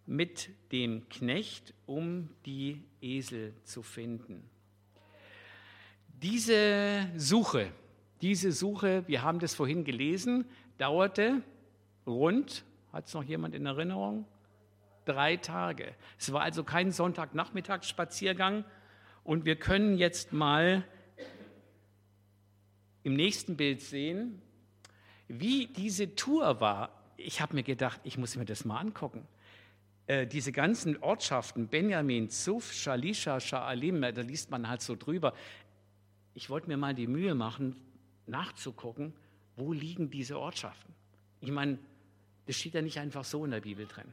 mit 0.06 0.50
dem 0.72 1.08
Knecht, 1.08 1.74
um 1.86 2.30
die 2.46 2.82
Esel 3.00 3.54
zu 3.64 3.82
finden. 3.82 4.48
Diese 6.08 7.08
Suche 7.16 7.70
diese 8.20 8.52
Suche, 8.52 9.04
wir 9.06 9.22
haben 9.22 9.38
das 9.38 9.54
vorhin 9.54 9.84
gelesen, 9.84 10.44
dauerte 10.78 11.42
rund 12.06 12.64
Hat 12.92 13.06
es 13.06 13.14
noch 13.14 13.22
jemand 13.22 13.54
in 13.54 13.66
Erinnerung? 13.66 14.26
Drei 15.04 15.36
Tage. 15.36 15.94
Es 16.18 16.32
war 16.32 16.42
also 16.42 16.64
kein 16.64 16.90
Sonntagnachmittagsspaziergang. 16.90 18.64
Und 19.22 19.44
wir 19.44 19.56
können 19.56 19.96
jetzt 19.96 20.32
mal 20.32 20.84
im 23.04 23.14
nächsten 23.14 23.56
Bild 23.56 23.80
sehen, 23.80 24.42
wie 25.28 25.66
diese 25.68 26.16
Tour 26.16 26.60
war. 26.60 26.99
Ich 27.22 27.40
habe 27.40 27.54
mir 27.54 27.62
gedacht, 27.62 28.00
ich 28.04 28.18
muss 28.18 28.36
mir 28.36 28.44
das 28.44 28.64
mal 28.64 28.78
angucken. 28.78 29.26
Äh, 30.06 30.26
diese 30.26 30.52
ganzen 30.52 30.96
Ortschaften, 31.02 31.68
Benjamin, 31.68 32.30
Zuf, 32.30 32.72
Shalisha, 32.72 33.36
Sha'alim, 33.36 34.00
da 34.12 34.22
liest 34.22 34.50
man 34.50 34.68
halt 34.68 34.82
so 34.82 34.96
drüber. 34.96 35.34
Ich 36.34 36.50
wollte 36.50 36.68
mir 36.68 36.76
mal 36.76 36.94
die 36.94 37.06
Mühe 37.06 37.34
machen, 37.34 37.76
nachzugucken, 38.26 39.12
wo 39.56 39.72
liegen 39.72 40.10
diese 40.10 40.38
Ortschaften. 40.38 40.94
Ich 41.40 41.50
meine, 41.50 41.78
das 42.46 42.56
steht 42.56 42.74
ja 42.74 42.82
nicht 42.82 42.98
einfach 42.98 43.24
so 43.24 43.44
in 43.44 43.50
der 43.50 43.60
Bibel 43.60 43.86
drin. 43.86 44.12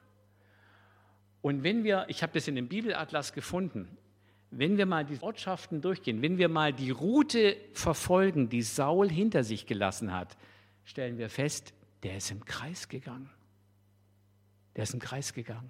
Und 1.41 1.63
wenn 1.63 1.83
wir, 1.83 2.05
ich 2.09 2.23
habe 2.23 2.33
das 2.33 2.47
in 2.47 2.55
dem 2.55 2.67
Bibelatlas 2.67 3.33
gefunden, 3.33 3.87
wenn 4.51 4.77
wir 4.77 4.85
mal 4.85 5.05
die 5.05 5.21
Ortschaften 5.21 5.81
durchgehen, 5.81 6.21
wenn 6.21 6.37
wir 6.37 6.49
mal 6.49 6.73
die 6.73 6.91
Route 6.91 7.57
verfolgen, 7.73 8.49
die 8.49 8.61
Saul 8.61 9.09
hinter 9.09 9.43
sich 9.43 9.65
gelassen 9.65 10.13
hat, 10.13 10.37
stellen 10.83 11.17
wir 11.17 11.29
fest, 11.29 11.73
der 12.07 12.15
ist 12.15 12.31
im 12.31 12.45
Kreis 12.45 12.87
gegangen. 12.87 13.29
Der 14.77 14.83
ist 14.83 14.93
im 14.93 15.01
Kreis 15.01 15.33
gegangen. 15.33 15.69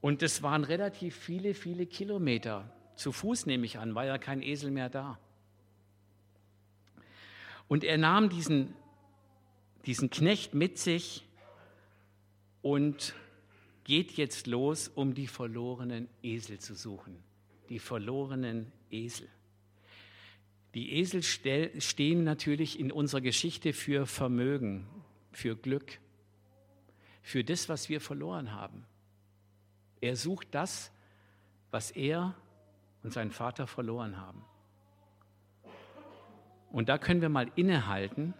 Und 0.00 0.22
es 0.22 0.44
waren 0.44 0.62
relativ 0.62 1.16
viele, 1.16 1.54
viele 1.54 1.86
Kilometer. 1.86 2.72
Zu 2.94 3.10
Fuß 3.10 3.46
nehme 3.46 3.66
ich 3.66 3.80
an, 3.80 3.96
war 3.96 4.04
ja 4.04 4.18
kein 4.18 4.40
Esel 4.40 4.70
mehr 4.70 4.88
da. 4.88 5.18
Und 7.66 7.82
er 7.82 7.98
nahm 7.98 8.28
diesen, 8.28 8.72
diesen 9.84 10.08
Knecht 10.08 10.54
mit 10.54 10.78
sich 10.78 11.26
und 12.60 13.16
geht 13.82 14.12
jetzt 14.12 14.46
los, 14.46 14.86
um 14.86 15.12
die 15.12 15.26
verlorenen 15.26 16.08
Esel 16.22 16.60
zu 16.60 16.76
suchen. 16.76 17.20
Die 17.68 17.80
verlorenen 17.80 18.70
Esel. 18.92 19.28
Die 20.74 20.94
Esel 20.94 21.22
stehen 21.22 22.24
natürlich 22.24 22.80
in 22.80 22.90
unserer 22.90 23.20
Geschichte 23.20 23.72
für 23.74 24.06
Vermögen, 24.06 24.86
für 25.30 25.54
Glück, 25.54 25.98
für 27.20 27.44
das, 27.44 27.68
was 27.68 27.88
wir 27.90 28.00
verloren 28.00 28.52
haben. 28.52 28.86
Er 30.00 30.16
sucht 30.16 30.48
das, 30.52 30.90
was 31.70 31.90
er 31.90 32.34
und 33.02 33.12
sein 33.12 33.30
Vater 33.30 33.66
verloren 33.66 34.18
haben. 34.18 34.44
Und 36.70 36.88
da 36.88 36.96
können 36.96 37.20
wir 37.20 37.28
mal 37.28 37.50
innehalten. 37.54 38.32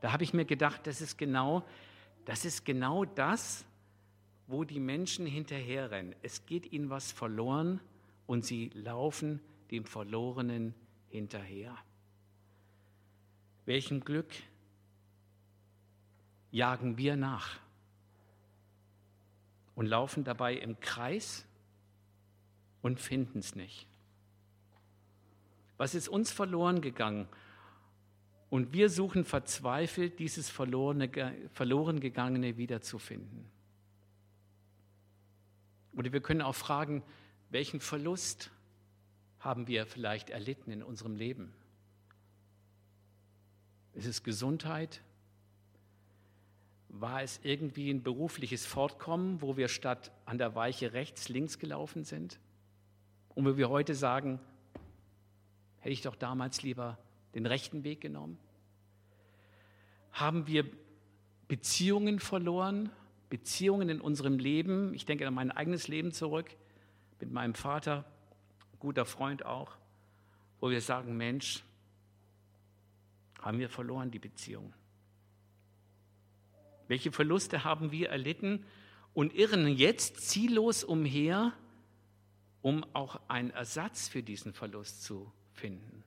Da 0.00 0.12
habe 0.12 0.22
ich 0.22 0.32
mir 0.32 0.44
gedacht, 0.44 0.86
das 0.86 1.00
ist 1.00 1.18
genau, 1.18 1.64
das 2.24 2.44
ist 2.44 2.64
genau 2.64 3.04
das, 3.04 3.64
wo 4.46 4.62
die 4.62 4.78
Menschen 4.78 5.26
hinterherrennen. 5.26 6.14
Es 6.22 6.46
geht 6.46 6.72
ihnen 6.72 6.88
was 6.88 7.10
verloren 7.10 7.80
und 8.26 8.44
sie 8.44 8.70
laufen 8.74 9.40
dem 9.72 9.84
Verlorenen 9.84 10.66
hinterher. 10.66 10.87
Welchem 13.64 14.00
Glück 14.00 14.32
jagen 16.50 16.96
wir 16.96 17.16
nach 17.16 17.58
und 19.74 19.86
laufen 19.86 20.24
dabei 20.24 20.54
im 20.54 20.80
Kreis 20.80 21.46
und 22.82 23.00
finden 23.00 23.40
es 23.40 23.54
nicht. 23.54 23.86
Was 25.76 25.94
ist 25.94 26.08
uns 26.08 26.32
verloren 26.32 26.80
gegangen? 26.80 27.28
Und 28.50 28.72
wir 28.72 28.88
suchen 28.88 29.24
verzweifelt, 29.24 30.18
dieses 30.18 30.48
verlorene, 30.48 31.10
verloren 31.52 32.00
gegangene 32.00 32.56
wiederzufinden. 32.56 33.44
Oder 35.92 36.12
wir 36.12 36.20
können 36.20 36.42
auch 36.42 36.54
fragen, 36.54 37.02
welchen 37.50 37.80
Verlust 37.80 38.50
haben 39.48 39.66
wir 39.66 39.86
vielleicht 39.86 40.28
erlitten 40.28 40.70
in 40.70 40.82
unserem 40.82 41.16
Leben? 41.16 41.54
Ist 43.94 44.04
es 44.04 44.22
Gesundheit? 44.22 45.00
War 46.90 47.22
es 47.22 47.40
irgendwie 47.42 47.88
ein 47.88 48.02
berufliches 48.02 48.66
Fortkommen, 48.66 49.40
wo 49.40 49.56
wir 49.56 49.68
statt 49.68 50.12
an 50.26 50.36
der 50.36 50.54
Weiche 50.54 50.92
rechts, 50.92 51.30
links 51.30 51.58
gelaufen 51.58 52.04
sind? 52.04 52.38
Und 53.34 53.46
wo 53.46 53.56
wir 53.56 53.70
heute 53.70 53.94
sagen, 53.94 54.38
hätte 55.78 55.94
ich 55.94 56.02
doch 56.02 56.14
damals 56.14 56.62
lieber 56.62 56.98
den 57.34 57.46
rechten 57.46 57.84
Weg 57.84 58.02
genommen? 58.02 58.36
Haben 60.12 60.46
wir 60.46 60.70
Beziehungen 61.48 62.20
verloren, 62.20 62.90
Beziehungen 63.30 63.88
in 63.88 64.02
unserem 64.02 64.38
Leben. 64.38 64.92
Ich 64.92 65.06
denke 65.06 65.26
an 65.26 65.32
mein 65.32 65.50
eigenes 65.50 65.88
Leben 65.88 66.12
zurück 66.12 66.50
mit 67.18 67.32
meinem 67.32 67.54
Vater, 67.54 68.04
guter 68.78 69.04
Freund 69.04 69.44
auch, 69.44 69.76
wo 70.60 70.70
wir 70.70 70.80
sagen, 70.80 71.16
Mensch, 71.16 71.62
haben 73.40 73.58
wir 73.58 73.68
verloren 73.68 74.10
die 74.10 74.18
Beziehung. 74.18 74.72
Welche 76.88 77.12
Verluste 77.12 77.64
haben 77.64 77.92
wir 77.92 78.08
erlitten 78.08 78.64
und 79.14 79.34
irren 79.34 79.68
jetzt 79.68 80.28
ziellos 80.28 80.84
umher, 80.84 81.52
um 82.62 82.84
auch 82.94 83.20
einen 83.28 83.50
Ersatz 83.50 84.08
für 84.08 84.22
diesen 84.22 84.52
Verlust 84.52 85.02
zu 85.02 85.30
finden? 85.52 86.02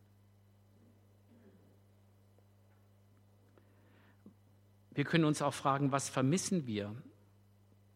Wir 4.94 5.06
können 5.06 5.24
uns 5.24 5.42
auch 5.42 5.54
fragen, 5.54 5.92
was 5.92 6.10
vermissen 6.10 6.68
wir 6.68 6.94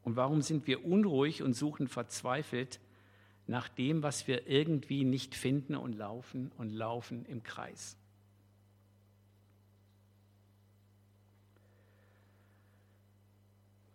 und 0.03 0.15
warum 0.15 0.41
sind 0.41 0.65
wir 0.65 0.85
unruhig 0.85 1.43
und 1.43 1.53
suchen 1.53 1.88
verzweifelt 1.88 2.79
nach 3.47 3.69
dem, 3.69 4.03
was 4.03 4.27
wir 4.27 4.47
irgendwie 4.47 5.03
nicht 5.03 5.36
finden 5.36 5.75
und 5.75 5.93
laufen 5.93 6.51
und 6.58 6.69
laufen 6.69 7.25
im 7.25 7.43
Kreis? 7.43 7.97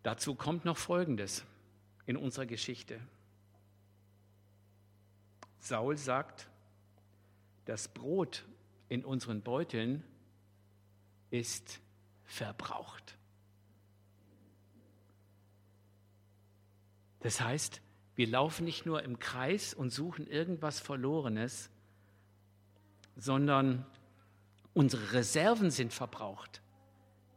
Dazu 0.03 0.35
kommt 0.35 0.65
noch 0.65 0.79
Folgendes 0.79 1.45
in 2.07 2.17
unserer 2.17 2.47
Geschichte. 2.47 3.01
Saul 5.59 5.97
sagt, 5.97 6.49
das 7.67 7.89
Brot 7.89 8.45
in 8.89 9.05
unseren 9.05 9.43
Beuteln 9.43 10.03
ist 11.31 11.81
verbraucht. 12.25 13.17
Das 17.21 17.41
heißt, 17.41 17.83
wir 18.21 18.27
laufen 18.27 18.67
nicht 18.67 18.85
nur 18.85 19.03
im 19.03 19.19
Kreis 19.19 19.73
und 19.73 19.89
suchen 19.89 20.27
irgendwas 20.27 20.79
Verlorenes, 20.79 21.71
sondern 23.17 23.87
unsere 24.75 25.15
Reserven 25.15 25.71
sind 25.71 25.95
verbraucht. 25.95 26.61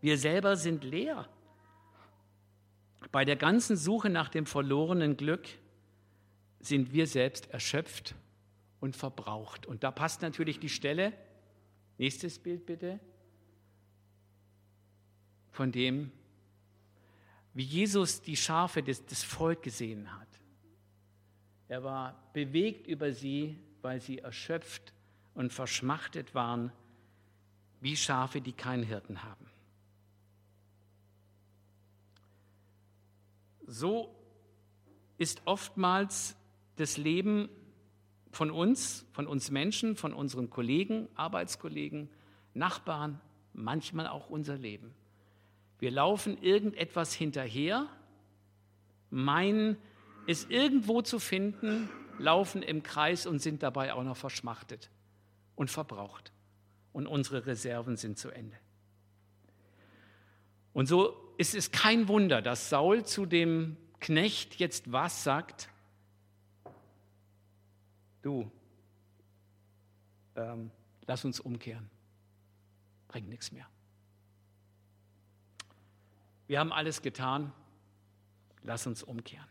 Wir 0.02 0.17
selber 0.17 0.58
sind 0.58 0.84
leer. 0.84 1.30
Bei 3.13 3.24
der 3.24 3.38
ganzen 3.38 3.78
Suche 3.78 4.10
nach 4.10 4.28
dem 4.28 4.46
verlorenen 4.46 5.15
Glück 5.15 5.48
sind 6.60 6.91
wir 6.91 7.08
selbst 7.08 7.50
erschöpft 7.52 8.13
und 8.82 8.98
verbraucht. 8.98 9.65
Und 9.65 9.86
da 9.86 9.91
passt 9.91 10.22
natürlich 10.22 10.60
die 10.60 10.67
Stelle, 10.67 11.13
nächstes 11.98 12.39
Bild 12.39 12.65
bitte, 12.65 13.00
von 15.50 15.72
dem 15.72 16.12
wie 17.54 17.63
Jesus 17.63 18.22
die 18.22 18.36
Schafe 18.36 18.84
des, 18.84 19.06
des 19.06 19.24
Volk 19.24 19.63
gesehen 19.63 20.13
hat. 20.19 20.33
Er 21.74 21.84
war 21.84 22.14
bewegt 22.34 22.86
über 22.86 23.14
sie, 23.14 23.58
weil 23.82 24.00
sie 24.00 24.20
erschöpft 24.20 24.94
und 25.34 25.52
verschmachtet 25.52 26.36
waren, 26.36 26.72
wie 27.82 27.96
Schafe, 27.96 28.42
die 28.42 28.52
keinen 28.52 28.84
Hirten 28.84 29.24
haben. 29.24 29.48
So 33.66 34.14
ist 35.18 35.42
oftmals 35.46 36.36
das 36.76 36.98
Leben 36.98 37.50
von 38.30 38.52
uns, 38.52 39.08
von 39.12 39.26
uns 39.26 39.50
Menschen, 39.50 39.96
von 39.96 40.14
unseren 40.14 40.52
Kollegen, 40.52 41.08
Arbeitskollegen, 41.16 42.08
Nachbarn, 42.54 43.20
manchmal 43.54 44.06
auch 44.06 44.30
unser 44.30 44.58
Leben. 44.60 44.94
Wir 45.80 45.90
laufen 45.90 46.38
irgendetwas 46.40 47.16
hinterher, 47.16 47.88
meinen 49.10 49.76
es 50.28 50.46
irgendwo 50.46 51.02
zu 51.02 51.20
finden, 51.20 51.90
laufen 52.20 52.62
im 52.62 52.84
Kreis 52.84 53.26
und 53.26 53.40
sind 53.40 53.64
dabei 53.64 53.94
auch 53.94 54.04
noch 54.04 54.18
verschmachtet 54.18 54.90
und 55.56 55.70
verbraucht. 55.70 56.32
Und 56.92 57.08
unsere 57.08 57.46
Reserven 57.46 57.98
sind 57.98 58.18
zu 58.18 58.30
Ende. 58.30 58.58
Und 60.74 60.88
so 60.88 61.16
ist 61.38 61.56
es 61.56 61.72
kein 61.72 62.08
Wunder, 62.08 62.42
dass 62.42 62.70
Saul 62.70 63.06
zu 63.06 63.26
dem 63.26 63.78
Knecht 64.00 64.56
jetzt 64.56 64.92
was 64.92 65.24
sagt? 65.24 65.70
Du, 68.22 68.52
ähm, 70.36 70.72
lass 71.06 71.26
uns 71.26 71.40
umkehren. 71.40 71.90
Bringt 73.08 73.30
nichts 73.30 73.52
mehr. 73.52 73.68
wir 76.48 76.60
haben 76.60 76.72
alles 76.72 77.02
getan, 77.02 77.52
lass 78.62 78.86
uns 78.86 79.02
umkehren. 79.02 79.48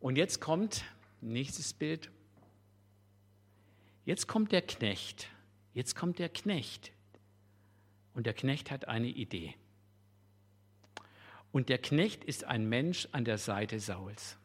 Und 0.00 0.16
jetzt 0.16 0.40
kommt 0.40 0.84
nächstes 1.20 1.72
Bild. 1.72 2.10
Jetzt 4.04 4.28
kommt 4.28 4.52
der 4.52 4.62
Knecht. 4.62 5.28
Jetzt 5.74 5.96
kommt 5.96 6.18
der 6.18 6.28
Knecht. 6.28 6.92
Und 8.14 8.26
der 8.26 8.34
Knecht 8.34 8.70
hat 8.70 8.88
eine 8.88 9.08
Idee. 9.08 9.54
Und 11.52 11.68
der 11.68 11.78
Knecht 11.78 12.24
ist 12.24 12.44
ein 12.44 12.68
Mensch 12.68 13.08
an 13.12 13.24
der 13.24 13.38
Seite 13.38 13.80
Sauls. 13.80 14.38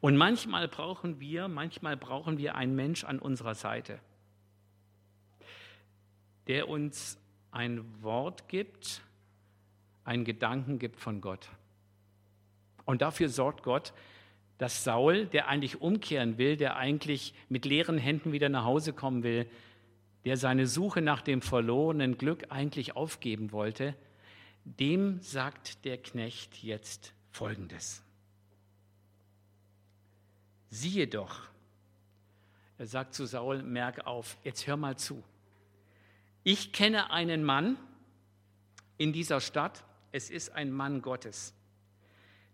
Und 0.00 0.16
manchmal 0.16 0.68
brauchen 0.68 1.20
wir, 1.20 1.48
manchmal 1.48 1.96
brauchen 1.96 2.36
wir 2.36 2.54
einen 2.54 2.76
Mensch 2.76 3.04
an 3.04 3.18
unserer 3.18 3.54
Seite, 3.54 3.98
der 6.46 6.68
uns 6.68 7.18
ein 7.50 8.02
Wort 8.02 8.48
gibt, 8.48 9.00
einen 10.04 10.24
Gedanken 10.24 10.78
gibt 10.78 11.00
von 11.00 11.20
Gott. 11.22 11.48
Und 12.84 13.02
dafür 13.02 13.28
sorgt 13.28 13.62
Gott, 13.62 13.92
dass 14.58 14.84
Saul, 14.84 15.26
der 15.26 15.48
eigentlich 15.48 15.80
umkehren 15.80 16.38
will, 16.38 16.56
der 16.56 16.76
eigentlich 16.76 17.34
mit 17.48 17.64
leeren 17.64 17.98
Händen 17.98 18.32
wieder 18.32 18.48
nach 18.48 18.64
Hause 18.64 18.92
kommen 18.92 19.22
will, 19.22 19.48
der 20.24 20.36
seine 20.36 20.66
Suche 20.66 21.02
nach 21.02 21.22
dem 21.22 21.42
verlorenen 21.42 22.16
Glück 22.16 22.46
eigentlich 22.50 22.96
aufgeben 22.96 23.52
wollte, 23.52 23.94
dem 24.64 25.20
sagt 25.20 25.84
der 25.84 25.98
Knecht 25.98 26.62
jetzt 26.62 27.12
Folgendes. 27.30 28.02
Siehe 30.70 31.06
doch, 31.06 31.48
er 32.78 32.86
sagt 32.86 33.14
zu 33.14 33.26
Saul, 33.26 33.62
merk 33.62 34.06
auf, 34.06 34.36
jetzt 34.44 34.66
hör 34.66 34.76
mal 34.76 34.96
zu. 34.96 35.22
Ich 36.42 36.72
kenne 36.72 37.10
einen 37.10 37.44
Mann 37.44 37.76
in 38.96 39.12
dieser 39.12 39.40
Stadt, 39.40 39.84
es 40.12 40.30
ist 40.30 40.50
ein 40.50 40.72
Mann 40.72 41.02
Gottes. 41.02 41.54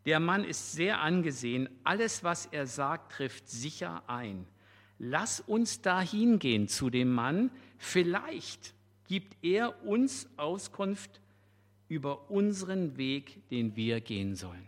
Der 0.07 0.21
Mann 0.21 0.45
ist 0.45 0.73
sehr 0.73 1.01
angesehen, 1.01 1.69
alles, 1.85 2.25
was 2.25 2.47
er 2.47 2.67
sagt, 2.67 3.13
trifft 3.13 3.49
sicher 3.49 4.03
ein. 4.09 4.47
Lass 4.99 5.41
uns 5.41 5.83
da 5.83 6.01
hingehen 6.01 6.69
zu 6.69 6.91
dem 6.91 7.13
Mann, 7.13 7.51
vielleicht 7.79 8.75
gibt 9.09 9.37
er 9.43 9.85
uns 9.85 10.29
Auskunft 10.37 11.21
über 11.89 12.31
unseren 12.31 12.97
Weg, 12.97 13.49
den 13.51 13.77
wir 13.77 14.01
gehen 14.01 14.37
sollen. 14.37 14.67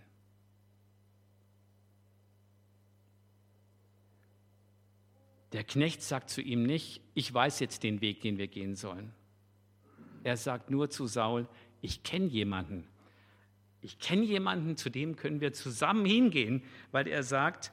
Der 5.53 5.65
Knecht 5.65 6.03
sagt 6.03 6.31
zu 6.31 6.41
ihm 6.41 6.65
nicht, 6.65 7.03
ich 7.15 7.33
weiß 7.33 7.61
jetzt 7.61 7.83
den 7.83 8.01
Weg, 8.01 8.23
den 8.23 8.39
wir 8.39 8.49
gehen 8.49 8.75
sollen. 8.75 9.13
Er 10.25 10.37
sagt 10.37 10.71
nur 10.71 10.89
zu 10.89 11.07
Saul, 11.07 11.47
ich 11.83 12.03
kenne 12.03 12.27
jemanden. 12.27 12.89
Ich 13.83 13.99
kenne 13.99 14.23
jemanden, 14.23 14.77
zu 14.77 14.91
dem 14.91 15.17
können 15.17 15.41
wir 15.41 15.53
zusammen 15.53 16.07
hingehen, 16.07 16.63
weil 16.93 17.09
er 17.09 17.23
sagt, 17.23 17.73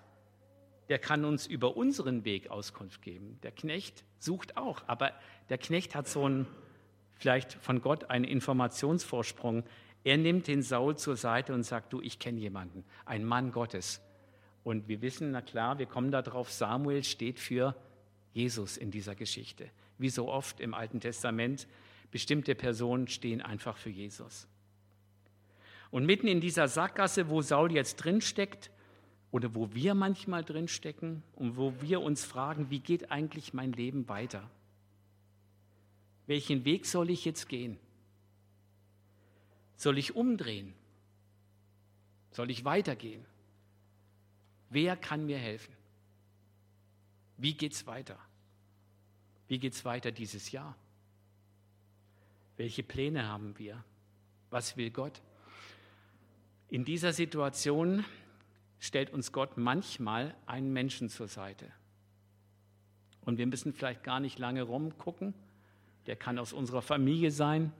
der 0.89 0.97
kann 0.97 1.23
uns 1.23 1.45
über 1.45 1.77
unseren 1.77 2.25
Weg 2.25 2.49
Auskunft 2.49 3.03
geben. 3.03 3.39
Der 3.43 3.51
Knecht 3.51 4.03
sucht 4.17 4.57
auch, 4.57 4.81
aber 4.87 5.13
der 5.49 5.59
Knecht 5.59 5.93
hat 5.93 6.07
so 6.07 6.25
einen 6.25 6.47
vielleicht 7.13 7.53
von 7.53 7.81
Gott 7.81 8.09
einen 8.09 8.25
Informationsvorsprung. 8.25 9.63
Er 10.03 10.17
nimmt 10.17 10.47
den 10.47 10.63
Saul 10.63 10.97
zur 10.97 11.15
Seite 11.15 11.53
und 11.53 11.63
sagt, 11.63 11.93
du, 11.93 12.01
ich 12.01 12.17
kenne 12.17 12.39
jemanden, 12.39 12.83
ein 13.05 13.23
Mann 13.23 13.51
Gottes. 13.51 14.01
Und 14.63 14.87
wir 14.87 15.01
wissen, 15.01 15.31
na 15.31 15.41
klar, 15.41 15.77
wir 15.77 15.85
kommen 15.85 16.11
darauf, 16.11 16.51
Samuel 16.51 17.03
steht 17.03 17.39
für 17.39 17.75
Jesus 18.33 18.77
in 18.77 18.89
dieser 18.89 19.15
Geschichte. 19.15 19.69
Wie 19.97 20.09
so 20.09 20.27
oft 20.27 20.59
im 20.59 20.73
Alten 20.73 20.99
Testament, 21.01 21.67
bestimmte 22.09 22.55
Personen 22.55 23.07
stehen 23.07 23.41
einfach 23.41 23.77
für 23.77 23.89
Jesus. 23.89 24.47
Und 25.91 26.05
mitten 26.05 26.27
in 26.27 26.41
dieser 26.41 26.67
Sackgasse, 26.67 27.29
wo 27.29 27.41
Saul 27.41 27.71
jetzt 27.71 27.97
drinsteckt, 27.97 28.71
oder 29.31 29.53
wo 29.53 29.73
wir 29.73 29.93
manchmal 29.93 30.43
drinstecken 30.43 31.21
und 31.35 31.55
wo 31.55 31.73
wir 31.81 32.01
uns 32.01 32.25
fragen, 32.25 32.71
wie 32.71 32.79
geht 32.79 33.11
eigentlich 33.11 33.53
mein 33.53 33.73
Leben 33.73 34.09
weiter? 34.09 34.49
welchen 36.29 36.63
Weg 36.63 36.85
soll 36.85 37.09
ich 37.09 37.25
jetzt 37.25 37.49
gehen? 37.49 37.79
Soll 39.75 39.97
ich 39.97 40.15
umdrehen? 40.15 40.75
Soll 42.29 42.51
ich 42.51 42.65
weitergehen? 42.65 43.25
Wer 44.69 44.95
kann 44.95 45.25
mir 45.25 45.39
helfen? 45.39 45.73
Wie 47.37 47.55
geht 47.55 47.73
es 47.73 47.87
weiter? 47.87 48.19
Wie 49.47 49.57
geht 49.57 49.73
es 49.73 49.83
weiter 49.83 50.11
dieses 50.11 50.51
Jahr? 50.51 50.75
Welche 52.57 52.83
Pläne 52.83 53.27
haben 53.27 53.57
wir? 53.57 53.83
Was 54.51 54.77
will 54.77 54.91
Gott? 54.91 55.23
In 56.69 56.85
dieser 56.85 57.13
Situation 57.13 58.05
stellt 58.79 59.11
uns 59.11 59.31
Gott 59.31 59.57
manchmal 59.57 60.35
einen 60.45 60.71
Menschen 60.71 61.09
zur 61.09 61.27
Seite. 61.27 61.65
Und 63.25 63.37
wir 63.37 63.47
müssen 63.47 63.73
vielleicht 63.73 64.03
gar 64.03 64.19
nicht 64.19 64.39
lange 64.39 64.63
rumgucken, 64.63 65.33
der 66.05 66.15
kann 66.15 66.39
aus 66.39 66.53
unserer 66.53 66.81
Familie 66.81 67.31
sein, 67.31 67.73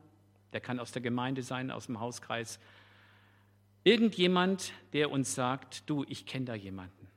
der 0.53 0.61
kann 0.61 0.79
aus 0.79 0.91
der 0.91 1.01
Gemeinde 1.01 1.43
sein, 1.43 1.71
aus 1.71 1.85
dem 1.85 1.99
Hauskreis. 1.99 2.59
Irgendjemand, 3.83 4.73
der 4.93 5.11
uns 5.11 5.35
sagt, 5.35 5.89
du, 5.89 6.03
ich 6.07 6.25
kenne 6.25 6.45
da 6.45 6.55
jemanden. 6.55 7.07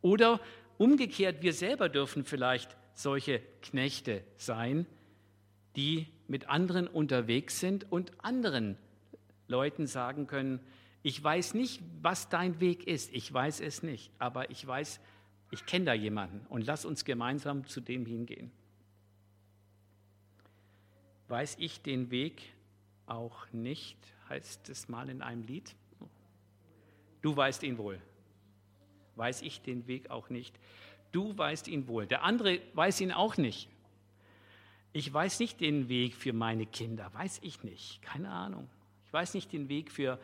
Oder 0.00 0.40
umgekehrt, 0.78 1.42
wir 1.42 1.52
selber 1.52 1.88
dürfen 1.88 2.24
vielleicht 2.24 2.76
solche 2.94 3.40
Knechte 3.62 4.24
sein, 4.36 4.86
die 5.76 6.08
mit 6.26 6.48
anderen 6.48 6.88
unterwegs 6.88 7.60
sind 7.60 7.90
und 7.90 8.12
anderen 8.24 8.76
Leuten 9.52 9.86
sagen 9.86 10.26
können, 10.26 10.58
ich 11.04 11.22
weiß 11.22 11.54
nicht, 11.54 11.80
was 12.00 12.28
dein 12.28 12.58
Weg 12.58 12.88
ist, 12.88 13.12
ich 13.12 13.32
weiß 13.32 13.60
es 13.60 13.84
nicht, 13.84 14.10
aber 14.18 14.50
ich 14.50 14.66
weiß, 14.66 15.00
ich 15.52 15.66
kenne 15.66 15.84
da 15.84 15.94
jemanden 15.94 16.44
und 16.48 16.66
lass 16.66 16.84
uns 16.84 17.04
gemeinsam 17.04 17.66
zu 17.66 17.80
dem 17.80 18.06
hingehen 18.06 18.50
weiß 21.32 21.56
ich 21.60 21.80
den 21.80 22.10
Weg 22.10 22.42
auch 23.06 23.50
nicht, 23.52 23.96
heißt 24.28 24.68
es 24.68 24.90
mal 24.90 25.08
in 25.08 25.22
einem 25.22 25.42
Lied. 25.42 25.74
Du 27.22 27.34
weißt 27.34 27.62
ihn 27.62 27.78
wohl. 27.78 27.98
Weiß 29.16 29.40
ich 29.40 29.62
den 29.62 29.86
Weg 29.86 30.10
auch 30.10 30.28
nicht. 30.28 30.54
Du 31.10 31.36
weißt 31.36 31.68
ihn 31.68 31.88
wohl. 31.88 32.06
Der 32.06 32.22
andere 32.22 32.60
weiß 32.74 33.00
ihn 33.00 33.12
auch 33.12 33.38
nicht. 33.38 33.70
Ich 34.92 35.10
weiß 35.10 35.40
nicht 35.40 35.58
den 35.62 35.88
Weg 35.88 36.14
für 36.14 36.34
meine 36.34 36.66
Kinder, 36.66 37.10
weiß 37.14 37.40
ich 37.42 37.64
nicht, 37.64 38.02
keine 38.02 38.28
Ahnung. 38.28 38.68
Ich 39.12 39.14
weiß 39.14 39.34
nicht 39.34 39.52
den 39.52 39.68
Weg 39.68 39.92
für 39.92 40.18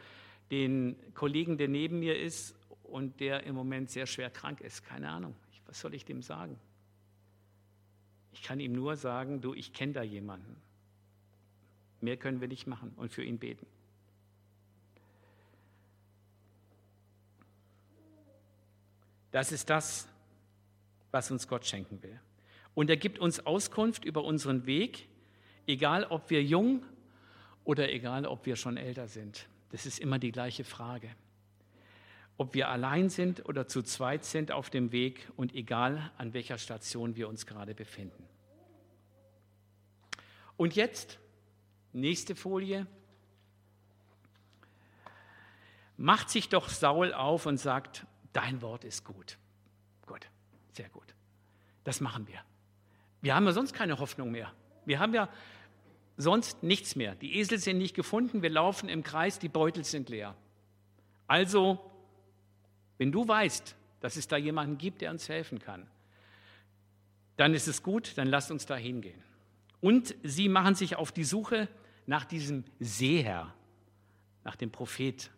den 0.51 0.97
Kollegen, 1.13 1.59
der 1.59 1.69
neben 1.69 1.99
mir 1.99 2.19
ist 2.19 2.57
und 2.85 3.21
der 3.21 3.43
im 3.43 3.55
Moment 3.55 3.91
sehr 3.91 4.07
schwer 4.07 4.31
krank 4.31 4.63
ist, 4.63 4.83
keine 4.83 5.11
Ahnung. 5.11 5.37
Was 5.67 5.79
soll 5.81 5.93
ich 5.93 6.07
dem 6.07 6.23
sagen? 6.23 6.59
Ich 8.33 8.43
kann 8.43 8.61
ihm 8.61 8.73
nur 8.73 8.97
sagen, 8.97 9.43
du, 9.43 9.53
ich 9.53 9.75
kenne 9.75 9.93
da 9.93 10.03
jemanden. 10.03 10.57
Mehr 12.01 12.17
können 12.17 12.41
wir 12.41 12.49
nicht 12.49 12.67
machen 12.67 12.95
und 12.97 13.13
für 13.13 13.23
ihn 13.23 13.39
beten. 13.39 13.67
Das 19.33 19.53
ist 19.53 19.69
das, 19.69 20.09
was 21.11 21.31
uns 21.31 21.47
Gott 21.47 21.67
schenken 21.67 22.03
will. 22.03 22.19
Und 22.75 22.89
er 22.89 22.97
gibt 22.97 23.19
uns 23.19 23.45
Auskunft 23.45 24.07
über 24.07 24.25
unseren 24.25 24.65
Weg, 24.65 25.09
egal 25.67 26.05
ob 26.05 26.31
wir 26.31 26.43
jung 26.43 26.87
oder 27.69 27.93
egal 27.93 28.27
ob 28.27 28.47
wir 28.47 28.57
schon 28.57 28.77
älter 28.77 29.07
sind. 29.07 29.47
Das 29.71 29.85
ist 29.85 29.99
immer 29.99 30.19
die 30.19 30.33
gleiche 30.33 30.65
Frage. 30.65 31.11
Ob 32.39 32.55
wir 32.55 32.69
allein 32.69 33.11
sind 33.11 33.45
oder 33.47 33.69
zu 33.69 33.83
zweit 33.83 34.25
sind 34.25 34.53
auf 34.53 34.71
dem 34.71 34.91
Weg 34.91 35.29
und 35.37 35.55
egal 35.55 36.11
an 36.17 36.33
welcher 36.33 36.57
Station 36.57 37.15
wir 37.17 37.29
uns 37.29 37.47
gerade 37.47 37.75
befinden. 37.75 38.25
Und 40.57 40.75
jetzt 40.75 41.19
Nächste 41.93 42.35
Folie. 42.37 42.87
Macht 45.97 46.31
sich 46.31 46.49
doch 46.49 46.69
Saul 46.69 47.13
auf 47.13 47.47
und 47.47 47.57
sagt, 47.57 48.07
dein 48.33 48.63
Wort 48.63 48.85
ist 48.85 49.05
gut. 49.05 49.37
Gut, 50.07 50.29
sehr 50.73 50.89
gut. 50.91 51.15
Das 51.85 52.01
machen 52.01 52.27
wir. 52.29 52.41
Wir 53.21 53.35
haben 53.35 53.47
ja 53.47 53.53
sonst 53.53 53.73
keine 53.73 53.99
Hoffnung 53.99 54.31
mehr. 54.31 54.53
Wir 54.85 55.01
haben 55.01 55.13
ja 55.13 55.29
sonst 56.19 56.63
nichts 56.63 56.97
mehr. 56.97 57.15
Die 57.15 57.39
Esel 57.39 57.59
sind 57.59 57.79
nicht 57.79 57.95
gefunden, 57.95 58.43
wir 58.43 58.51
laufen 58.51 58.91
im 58.91 59.03
Kreis, 59.03 59.39
die 59.39 59.49
Beutel 59.49 59.85
sind 59.85 60.11
leer. 60.11 60.37
Also, 61.27 61.79
wenn 62.99 63.13
du 63.13 63.27
weißt, 63.27 63.77
dass 64.01 64.17
es 64.17 64.29
da 64.29 64.37
jemanden 64.37 64.77
gibt, 64.77 65.01
der 65.01 65.11
uns 65.11 65.29
helfen 65.29 65.61
kann, 65.61 65.87
dann 67.37 67.55
ist 67.55 67.69
es 67.69 67.83
gut, 67.83 68.19
dann 68.19 68.27
lass 68.27 68.51
uns 68.51 68.67
da 68.67 68.77
hingehen. 68.77 69.23
Und 69.81 70.15
sie 70.25 70.49
machen 70.49 70.75
sich 70.75 70.97
auf 70.97 71.13
die 71.13 71.25
Suche 71.25 71.69
nach 72.07 72.25
diesem 72.25 72.65
Seher, 72.81 73.55
nach 74.43 74.57
dem 74.57 74.73
Prophet. 74.73 75.31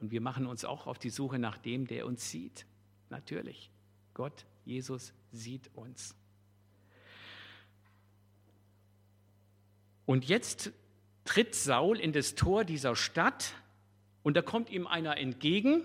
Und 0.00 0.10
wir 0.10 0.22
machen 0.22 0.46
uns 0.46 0.64
auch 0.64 0.86
auf 0.86 0.98
die 0.98 1.10
Suche 1.10 1.38
nach 1.38 1.58
dem, 1.58 1.86
der 1.86 2.06
uns 2.06 2.30
sieht. 2.30 2.64
Natürlich. 3.10 3.70
Gott, 4.14 4.46
Jesus 4.64 5.12
sieht 5.32 5.70
uns. 5.74 6.14
Und 10.06 10.24
jetzt 10.24 10.72
tritt 11.24 11.54
Saul 11.54 11.98
in 11.98 12.12
das 12.12 12.36
Tor 12.36 12.64
dieser 12.64 12.96
Stadt 12.96 13.54
und 14.22 14.36
da 14.36 14.42
kommt 14.42 14.70
ihm 14.70 14.86
einer 14.86 15.18
entgegen 15.18 15.82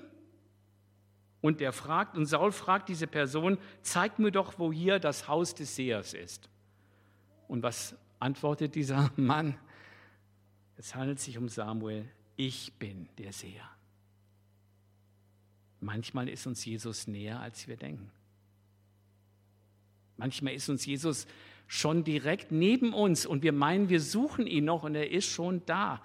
und 1.41 1.59
der 1.59 1.73
fragt, 1.73 2.15
und 2.15 2.27
Saul 2.27 2.51
fragt 2.51 2.87
diese 2.87 3.07
Person, 3.07 3.57
zeig 3.81 4.19
mir 4.19 4.31
doch, 4.31 4.59
wo 4.59 4.71
hier 4.71 4.99
das 4.99 5.27
Haus 5.27 5.55
des 5.55 5.75
Sehers 5.75 6.13
ist. 6.13 6.49
Und 7.47 7.63
was 7.63 7.95
antwortet 8.19 8.75
dieser 8.75 9.11
Mann? 9.17 9.57
Es 10.77 10.95
handelt 10.95 11.19
sich 11.19 11.37
um 11.37 11.49
Samuel, 11.49 12.07
ich 12.37 12.73
bin 12.73 13.09
der 13.17 13.33
Seher. 13.33 13.69
Manchmal 15.79 16.29
ist 16.29 16.45
uns 16.45 16.63
Jesus 16.63 17.07
näher, 17.07 17.39
als 17.39 17.67
wir 17.67 17.75
denken. 17.75 18.11
Manchmal 20.17 20.53
ist 20.53 20.69
uns 20.69 20.85
Jesus 20.85 21.25
schon 21.71 22.03
direkt 22.03 22.51
neben 22.51 22.93
uns 22.93 23.25
und 23.25 23.43
wir 23.43 23.53
meinen, 23.53 23.87
wir 23.87 24.01
suchen 24.01 24.45
ihn 24.45 24.65
noch 24.65 24.83
und 24.83 24.93
er 24.93 25.09
ist 25.09 25.27
schon 25.27 25.65
da. 25.65 26.01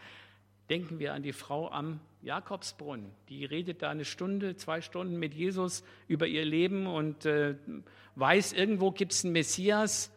Denken 0.71 1.01
wir 1.01 1.13
an 1.13 1.25
die 1.25 1.33
Frau 1.33 1.69
am 1.73 1.99
Jakobsbrunnen. 2.23 3.11
Die 3.29 3.45
redet 3.45 3.83
da 3.83 3.91
eine 3.91 4.05
Stunde, 4.05 4.55
zwei 4.55 4.81
Stunden 4.81 5.17
mit 5.17 5.35
Jesus 5.35 5.83
über 6.07 6.29
ihr 6.29 6.45
Leben 6.45 6.87
und 6.87 7.27
äh, 7.27 7.57
weiß, 8.15 8.53
irgendwo 8.53 8.93
gibt 8.93 9.11
es 9.11 9.25
einen 9.25 9.33
Messias, 9.33 10.13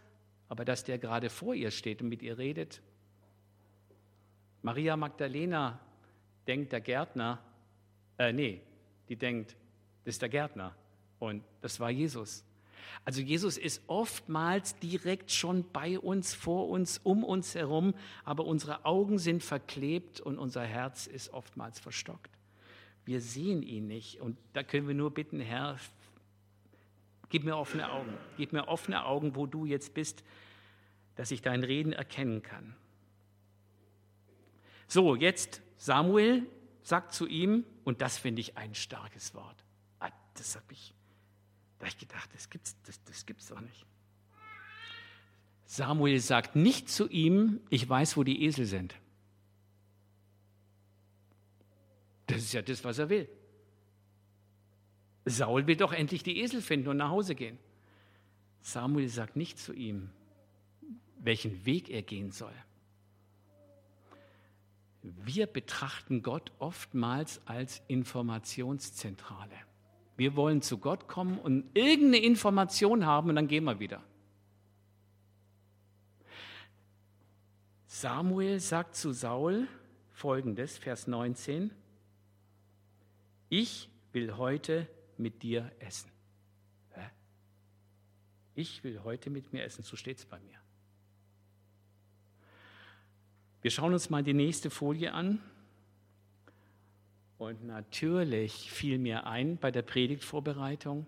aber 0.49 0.65
dass 0.65 0.83
der 0.83 0.99
gerade 0.99 1.31
vor 1.31 1.55
ihr 1.55 1.71
steht 1.71 2.03
und 2.03 2.09
mit 2.09 2.21
ihr 2.21 2.37
redet. 2.37 2.83
Maria 4.61 4.95
Magdalena 4.97 5.79
denkt 6.45 6.73
der 6.73 6.81
Gärtner, 6.81 7.39
äh, 8.19 8.31
nee, 8.31 8.61
die 9.09 9.15
denkt, 9.15 9.55
das 10.05 10.13
ist 10.13 10.21
der 10.21 10.29
Gärtner 10.29 10.75
und 11.17 11.43
das 11.61 11.79
war 11.79 11.89
Jesus. 11.89 12.45
Also 13.05 13.21
Jesus 13.21 13.57
ist 13.57 13.81
oftmals 13.87 14.77
direkt 14.79 15.31
schon 15.31 15.69
bei 15.71 15.99
uns, 15.99 16.33
vor 16.33 16.69
uns, 16.69 16.99
um 17.03 17.23
uns 17.23 17.55
herum, 17.55 17.93
aber 18.23 18.45
unsere 18.45 18.85
Augen 18.85 19.17
sind 19.17 19.43
verklebt 19.43 20.19
und 20.19 20.37
unser 20.37 20.63
Herz 20.63 21.07
ist 21.07 21.33
oftmals 21.33 21.79
verstockt. 21.79 22.31
Wir 23.05 23.21
sehen 23.21 23.63
ihn 23.63 23.87
nicht 23.87 24.21
und 24.21 24.37
da 24.53 24.63
können 24.63 24.87
wir 24.87 24.95
nur 24.95 25.11
bitten, 25.11 25.39
Herr, 25.39 25.77
gib 27.29 27.43
mir 27.43 27.57
offene 27.57 27.91
Augen, 27.91 28.13
gib 28.37 28.53
mir 28.53 28.67
offene 28.67 29.05
Augen, 29.05 29.35
wo 29.35 29.45
du 29.45 29.65
jetzt 29.65 29.93
bist, 29.93 30.23
dass 31.15 31.31
ich 31.31 31.41
dein 31.41 31.63
Reden 31.63 31.93
erkennen 31.93 32.41
kann. 32.41 32.75
So, 34.87 35.15
jetzt 35.15 35.61
Samuel 35.77 36.45
sagt 36.81 37.13
zu 37.13 37.27
ihm, 37.27 37.65
und 37.83 38.01
das 38.01 38.17
finde 38.17 38.41
ich 38.41 38.57
ein 38.57 38.73
starkes 38.73 39.33
Wort. 39.33 39.63
Ah, 39.99 40.09
das 40.33 40.55
habe 40.55 40.71
ich 40.71 40.93
da 41.79 41.85
habe 41.85 41.95
ich 41.95 41.97
gedacht, 41.97 42.29
das 42.33 42.49
gibt's, 42.49 42.75
das, 42.85 43.01
das 43.05 43.25
gibt's 43.25 43.47
doch 43.47 43.61
nicht. 43.61 43.85
Samuel 45.65 46.19
sagt 46.19 46.55
nicht 46.55 46.89
zu 46.89 47.07
ihm, 47.07 47.61
ich 47.69 47.87
weiß, 47.87 48.17
wo 48.17 48.23
die 48.23 48.43
Esel 48.43 48.65
sind. 48.65 48.95
Das 52.27 52.37
ist 52.37 52.53
ja 52.53 52.61
das, 52.61 52.83
was 52.83 52.99
er 52.99 53.09
will. 53.09 53.29
Saul 55.25 55.67
will 55.67 55.75
doch 55.75 55.93
endlich 55.93 56.23
die 56.23 56.39
Esel 56.41 56.61
finden 56.61 56.89
und 56.89 56.97
nach 56.97 57.09
Hause 57.09 57.35
gehen. 57.35 57.57
Samuel 58.61 59.09
sagt 59.09 59.35
nicht 59.35 59.57
zu 59.57 59.73
ihm, 59.73 60.09
welchen 61.19 61.65
Weg 61.65 61.89
er 61.89 62.01
gehen 62.01 62.31
soll. 62.31 62.53
Wir 65.01 65.47
betrachten 65.47 66.23
Gott 66.23 66.51
oftmals 66.59 67.41
als 67.45 67.81
Informationszentrale. 67.87 69.68
Wir 70.19 70.35
wollen 70.35 70.61
zu 70.61 70.79
Gott 70.79 71.07
kommen 71.07 71.39
und 71.39 71.65
irgendeine 71.77 72.17
Information 72.17 73.05
haben 73.05 73.29
und 73.29 73.37
dann 73.37 73.47
gehen 73.47 73.63
wir 73.63 73.79
wieder. 73.79 74.03
Samuel 77.87 78.59
sagt 78.59 78.97
zu 78.97 79.13
Saul 79.13 79.69
folgendes, 80.11 80.77
Vers 80.77 81.07
19, 81.07 81.71
ich 83.47 83.89
will 84.11 84.35
heute 84.35 84.89
mit 85.15 85.41
dir 85.41 85.71
essen. 85.79 86.11
Ich 88.55 88.83
will 88.83 89.01
heute 89.05 89.29
mit 89.29 89.53
mir 89.53 89.63
essen, 89.63 89.85
so 89.85 89.95
steht 89.95 90.17
es 90.17 90.25
bei 90.25 90.37
mir. 90.41 90.59
Wir 93.61 93.71
schauen 93.71 93.93
uns 93.93 94.09
mal 94.09 94.21
die 94.21 94.33
nächste 94.33 94.69
Folie 94.69 95.13
an. 95.13 95.41
Und 97.39 97.65
natürlich 97.65 98.69
fiel 98.69 98.97
mir 98.97 99.25
ein 99.25 99.57
bei 99.57 99.71
der 99.71 99.81
Predigtvorbereitung, 99.81 101.07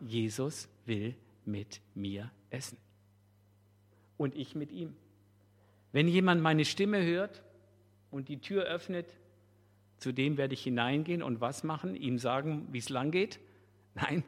Jesus 0.00 0.68
will 0.86 1.16
mit 1.44 1.80
mir 1.96 2.30
essen. 2.48 2.78
Und 4.16 4.36
ich 4.36 4.54
mit 4.54 4.70
ihm. 4.70 4.94
Wenn 5.90 6.06
jemand 6.06 6.40
meine 6.42 6.64
Stimme 6.64 7.04
hört 7.04 7.42
und 8.12 8.28
die 8.28 8.40
Tür 8.40 8.64
öffnet, 8.64 9.18
zu 9.98 10.12
dem 10.12 10.36
werde 10.36 10.54
ich 10.54 10.62
hineingehen 10.62 11.24
und 11.24 11.40
was 11.40 11.64
machen? 11.64 11.96
Ihm 11.96 12.18
sagen, 12.18 12.68
wie 12.70 12.78
es 12.78 12.88
lang 12.88 13.10
geht? 13.10 13.40
Nein, 13.94 14.22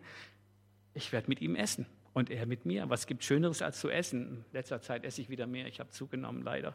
ich 0.94 1.12
werde 1.12 1.28
mit 1.28 1.40
ihm 1.40 1.54
essen 1.54 1.86
und 2.12 2.28
er 2.28 2.46
mit 2.46 2.66
mir. 2.66 2.90
Was 2.90 3.06
gibt 3.06 3.22
Schöneres 3.22 3.62
als 3.62 3.78
zu 3.78 3.88
essen? 3.88 4.22
In 4.22 4.44
letzter 4.52 4.80
Zeit 4.80 5.04
esse 5.04 5.20
ich 5.20 5.30
wieder 5.30 5.46
mehr. 5.46 5.68
Ich 5.68 5.78
habe 5.78 5.90
zugenommen, 5.90 6.42
leider. 6.42 6.74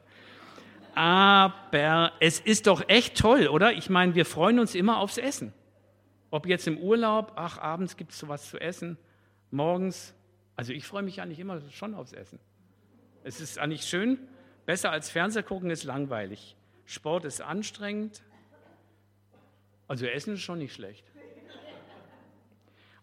Aber 0.94 2.14
es 2.20 2.40
ist 2.40 2.68
doch 2.68 2.88
echt 2.90 3.18
toll, 3.18 3.48
oder? 3.48 3.74
Ich 3.74 3.90
meine, 3.90 4.16
wir 4.16 4.26
freuen 4.26 4.60
uns 4.60 4.76
immer 4.76 4.98
aufs 5.00 5.18
Essen. 5.18 5.54
Ob 6.32 6.46
jetzt 6.46 6.68
im 6.68 6.78
Urlaub, 6.78 7.34
ach, 7.36 7.58
abends 7.58 7.98
gibt 7.98 8.12
es 8.12 8.20
sowas 8.20 8.50
zu 8.50 8.60
essen, 8.60 8.98
morgens. 9.52 10.14
Also 10.56 10.74
ich 10.74 10.86
freue 10.86 11.04
mich 11.04 11.22
eigentlich 11.22 11.40
immer 11.40 11.62
schon 11.72 11.94
aufs 11.94 12.14
Essen. 12.14 12.40
Es 13.24 13.40
ist 13.40 13.60
eigentlich 13.60 13.84
schön, 13.84 14.18
besser 14.66 14.92
als 14.92 15.10
Fernseher 15.10 15.44
gucken 15.44 15.70
ist 15.70 15.84
langweilig. 15.84 16.56
Sport 16.86 17.26
ist 17.26 17.42
anstrengend. 17.42 18.22
Also 19.88 20.06
Essen 20.06 20.36
ist 20.36 20.42
schon 20.42 20.60
nicht 20.60 20.74
schlecht. 20.74 21.06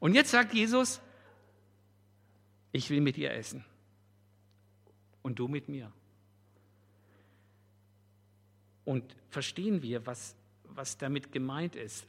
Und 0.00 0.14
jetzt 0.14 0.30
sagt 0.30 0.54
Jesus, 0.54 1.00
ich 2.72 2.88
will 2.90 3.00
mit 3.00 3.16
dir 3.16 3.32
essen. 3.32 3.64
Und 5.22 5.38
du 5.38 5.48
mit 5.48 5.68
mir. 5.68 5.92
Und 8.88 9.14
verstehen 9.28 9.82
wir, 9.82 10.06
was, 10.06 10.34
was 10.64 10.96
damit 10.96 11.30
gemeint 11.30 11.76
ist. 11.76 12.06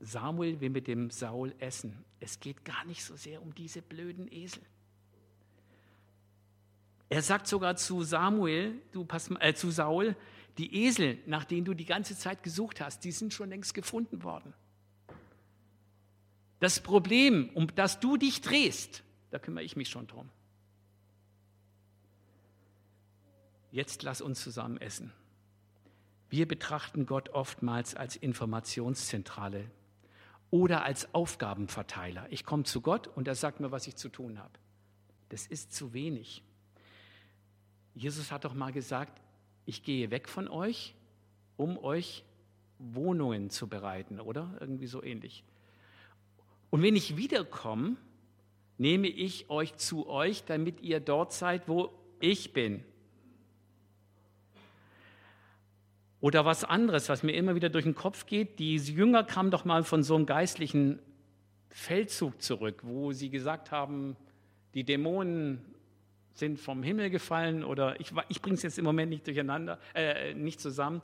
Samuel 0.00 0.60
will 0.60 0.70
mit 0.70 0.88
dem 0.88 1.08
Saul 1.08 1.54
essen. 1.60 2.04
Es 2.18 2.40
geht 2.40 2.64
gar 2.64 2.84
nicht 2.86 3.04
so 3.04 3.14
sehr 3.14 3.40
um 3.40 3.54
diese 3.54 3.80
blöden 3.80 4.26
Esel. 4.32 4.64
Er 7.10 7.22
sagt 7.22 7.46
sogar 7.46 7.76
zu 7.76 8.02
Samuel, 8.02 8.74
du 8.90 9.04
pass, 9.04 9.30
äh, 9.38 9.54
zu 9.54 9.70
Saul, 9.70 10.16
die 10.58 10.84
Esel, 10.84 11.20
nach 11.26 11.44
denen 11.44 11.64
du 11.64 11.74
die 11.74 11.84
ganze 11.84 12.18
Zeit 12.18 12.42
gesucht 12.42 12.80
hast, 12.80 13.04
die 13.04 13.12
sind 13.12 13.32
schon 13.32 13.50
längst 13.50 13.74
gefunden 13.74 14.24
worden. 14.24 14.52
Das 16.58 16.80
Problem, 16.80 17.50
um 17.54 17.72
das 17.76 18.00
du 18.00 18.16
dich 18.16 18.40
drehst, 18.40 19.04
da 19.30 19.38
kümmere 19.38 19.62
ich 19.62 19.76
mich 19.76 19.90
schon 19.90 20.08
drum. 20.08 20.28
Jetzt 23.72 24.04
lass 24.04 24.20
uns 24.20 24.40
zusammen 24.40 24.76
essen. 24.80 25.12
Wir 26.30 26.46
betrachten 26.46 27.04
Gott 27.06 27.30
oftmals 27.30 27.96
als 27.96 28.14
Informationszentrale 28.14 29.64
oder 30.50 30.84
als 30.84 31.12
Aufgabenverteiler. 31.14 32.26
Ich 32.30 32.44
komme 32.44 32.62
zu 32.62 32.80
Gott 32.80 33.08
und 33.08 33.26
er 33.26 33.34
sagt 33.34 33.58
mir, 33.58 33.72
was 33.72 33.86
ich 33.86 33.96
zu 33.96 34.08
tun 34.08 34.38
habe. 34.38 34.52
Das 35.30 35.46
ist 35.46 35.74
zu 35.74 35.92
wenig. 35.92 36.42
Jesus 37.94 38.30
hat 38.30 38.44
doch 38.44 38.54
mal 38.54 38.70
gesagt, 38.72 39.20
ich 39.66 39.82
gehe 39.82 40.10
weg 40.10 40.28
von 40.28 40.48
euch, 40.48 40.94
um 41.56 41.78
euch 41.78 42.24
Wohnungen 42.78 43.50
zu 43.50 43.68
bereiten, 43.68 44.20
oder? 44.20 44.56
Irgendwie 44.60 44.86
so 44.86 45.02
ähnlich. 45.02 45.44
Und 46.70 46.82
wenn 46.82 46.96
ich 46.96 47.16
wiederkomme, 47.16 47.96
nehme 48.78 49.08
ich 49.08 49.50
euch 49.50 49.76
zu 49.76 50.08
euch, 50.08 50.44
damit 50.44 50.80
ihr 50.80 51.00
dort 51.00 51.32
seid, 51.32 51.68
wo 51.68 51.92
ich 52.20 52.52
bin. 52.52 52.84
Oder 56.22 56.44
was 56.44 56.62
anderes, 56.62 57.08
was 57.08 57.24
mir 57.24 57.32
immer 57.32 57.56
wieder 57.56 57.68
durch 57.68 57.82
den 57.82 57.96
Kopf 57.96 58.26
geht, 58.26 58.60
die 58.60 58.76
Jünger 58.76 59.24
kamen 59.24 59.50
doch 59.50 59.64
mal 59.64 59.82
von 59.82 60.04
so 60.04 60.14
einem 60.14 60.24
geistlichen 60.24 61.00
Feldzug 61.68 62.40
zurück, 62.40 62.82
wo 62.84 63.10
sie 63.10 63.28
gesagt 63.28 63.72
haben, 63.72 64.16
die 64.72 64.84
Dämonen 64.84 65.64
sind 66.32 66.60
vom 66.60 66.84
Himmel 66.84 67.10
gefallen 67.10 67.64
oder 67.64 67.98
ich, 67.98 68.12
ich 68.28 68.40
bringe 68.40 68.54
es 68.54 68.62
jetzt 68.62 68.78
im 68.78 68.84
Moment 68.84 69.10
nicht 69.10 69.26
durcheinander, 69.26 69.80
äh, 69.96 70.32
nicht 70.34 70.60
zusammen. 70.60 71.02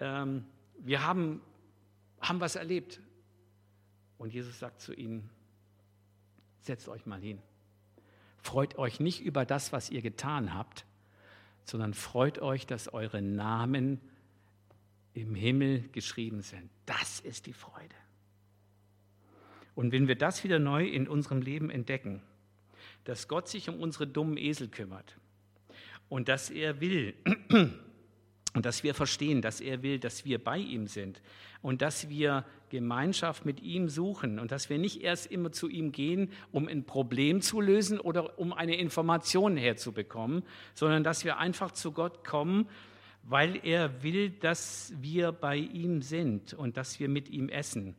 Ähm, 0.00 0.44
wir 0.80 1.06
haben, 1.06 1.40
haben 2.20 2.40
was 2.40 2.56
erlebt. 2.56 3.00
Und 4.18 4.34
Jesus 4.34 4.58
sagt 4.58 4.80
zu 4.80 4.92
ihnen, 4.92 5.30
setzt 6.58 6.88
euch 6.88 7.06
mal 7.06 7.20
hin. 7.20 7.40
Freut 8.38 8.76
euch 8.78 8.98
nicht 8.98 9.20
über 9.22 9.44
das, 9.44 9.72
was 9.72 9.90
ihr 9.90 10.02
getan 10.02 10.54
habt, 10.54 10.86
sondern 11.62 11.94
freut 11.94 12.40
euch, 12.40 12.66
dass 12.66 12.92
eure 12.92 13.22
Namen 13.22 14.00
im 15.14 15.34
Himmel 15.34 15.88
geschrieben 15.92 16.42
sind. 16.42 16.70
Das 16.86 17.20
ist 17.20 17.46
die 17.46 17.52
Freude. 17.52 17.94
Und 19.74 19.92
wenn 19.92 20.08
wir 20.08 20.16
das 20.16 20.44
wieder 20.44 20.58
neu 20.58 20.86
in 20.86 21.08
unserem 21.08 21.42
Leben 21.42 21.70
entdecken, 21.70 22.22
dass 23.04 23.28
Gott 23.28 23.48
sich 23.48 23.68
um 23.68 23.80
unsere 23.80 24.06
dummen 24.06 24.36
Esel 24.36 24.68
kümmert 24.68 25.16
und 26.08 26.28
dass 26.28 26.50
er 26.50 26.80
will 26.80 27.14
und 28.54 28.66
dass 28.66 28.82
wir 28.82 28.94
verstehen, 28.94 29.42
dass 29.42 29.60
er 29.60 29.82
will, 29.82 29.98
dass 29.98 30.24
wir 30.24 30.42
bei 30.42 30.58
ihm 30.58 30.86
sind 30.86 31.22
und 31.62 31.82
dass 31.82 32.08
wir 32.08 32.44
Gemeinschaft 32.68 33.46
mit 33.46 33.62
ihm 33.62 33.88
suchen 33.88 34.38
und 34.38 34.52
dass 34.52 34.70
wir 34.70 34.78
nicht 34.78 35.02
erst 35.02 35.26
immer 35.26 35.52
zu 35.52 35.68
ihm 35.68 35.92
gehen, 35.92 36.30
um 36.52 36.68
ein 36.68 36.84
Problem 36.84 37.40
zu 37.40 37.60
lösen 37.60 38.00
oder 38.00 38.38
um 38.38 38.52
eine 38.52 38.76
Information 38.76 39.56
herzubekommen, 39.56 40.42
sondern 40.74 41.04
dass 41.04 41.24
wir 41.24 41.38
einfach 41.38 41.72
zu 41.72 41.92
Gott 41.92 42.24
kommen, 42.24 42.68
weil 43.22 43.64
er 43.64 44.02
will, 44.02 44.30
dass 44.30 44.92
wir 44.96 45.32
bei 45.32 45.56
ihm 45.56 46.02
sind 46.02 46.54
und 46.54 46.76
dass 46.76 46.98
wir 47.00 47.08
mit 47.08 47.28
ihm 47.28 47.48
essen. 47.48 47.96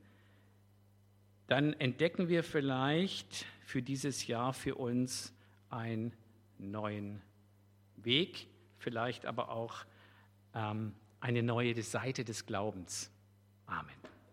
Dann 1.47 1.73
entdecken 1.73 2.27
wir 2.29 2.43
vielleicht 2.43 3.45
für 3.65 3.81
dieses 3.81 4.27
Jahr 4.27 4.53
für 4.53 4.75
uns 4.75 5.33
einen 5.69 6.13
neuen 6.57 7.21
Weg, 7.97 8.47
vielleicht 8.77 9.25
aber 9.25 9.49
auch 9.49 9.85
ähm, 10.53 10.93
eine 11.19 11.43
neue 11.43 11.81
Seite 11.81 12.23
des 12.23 12.45
Glaubens. 12.45 13.11
Amen. 13.65 14.10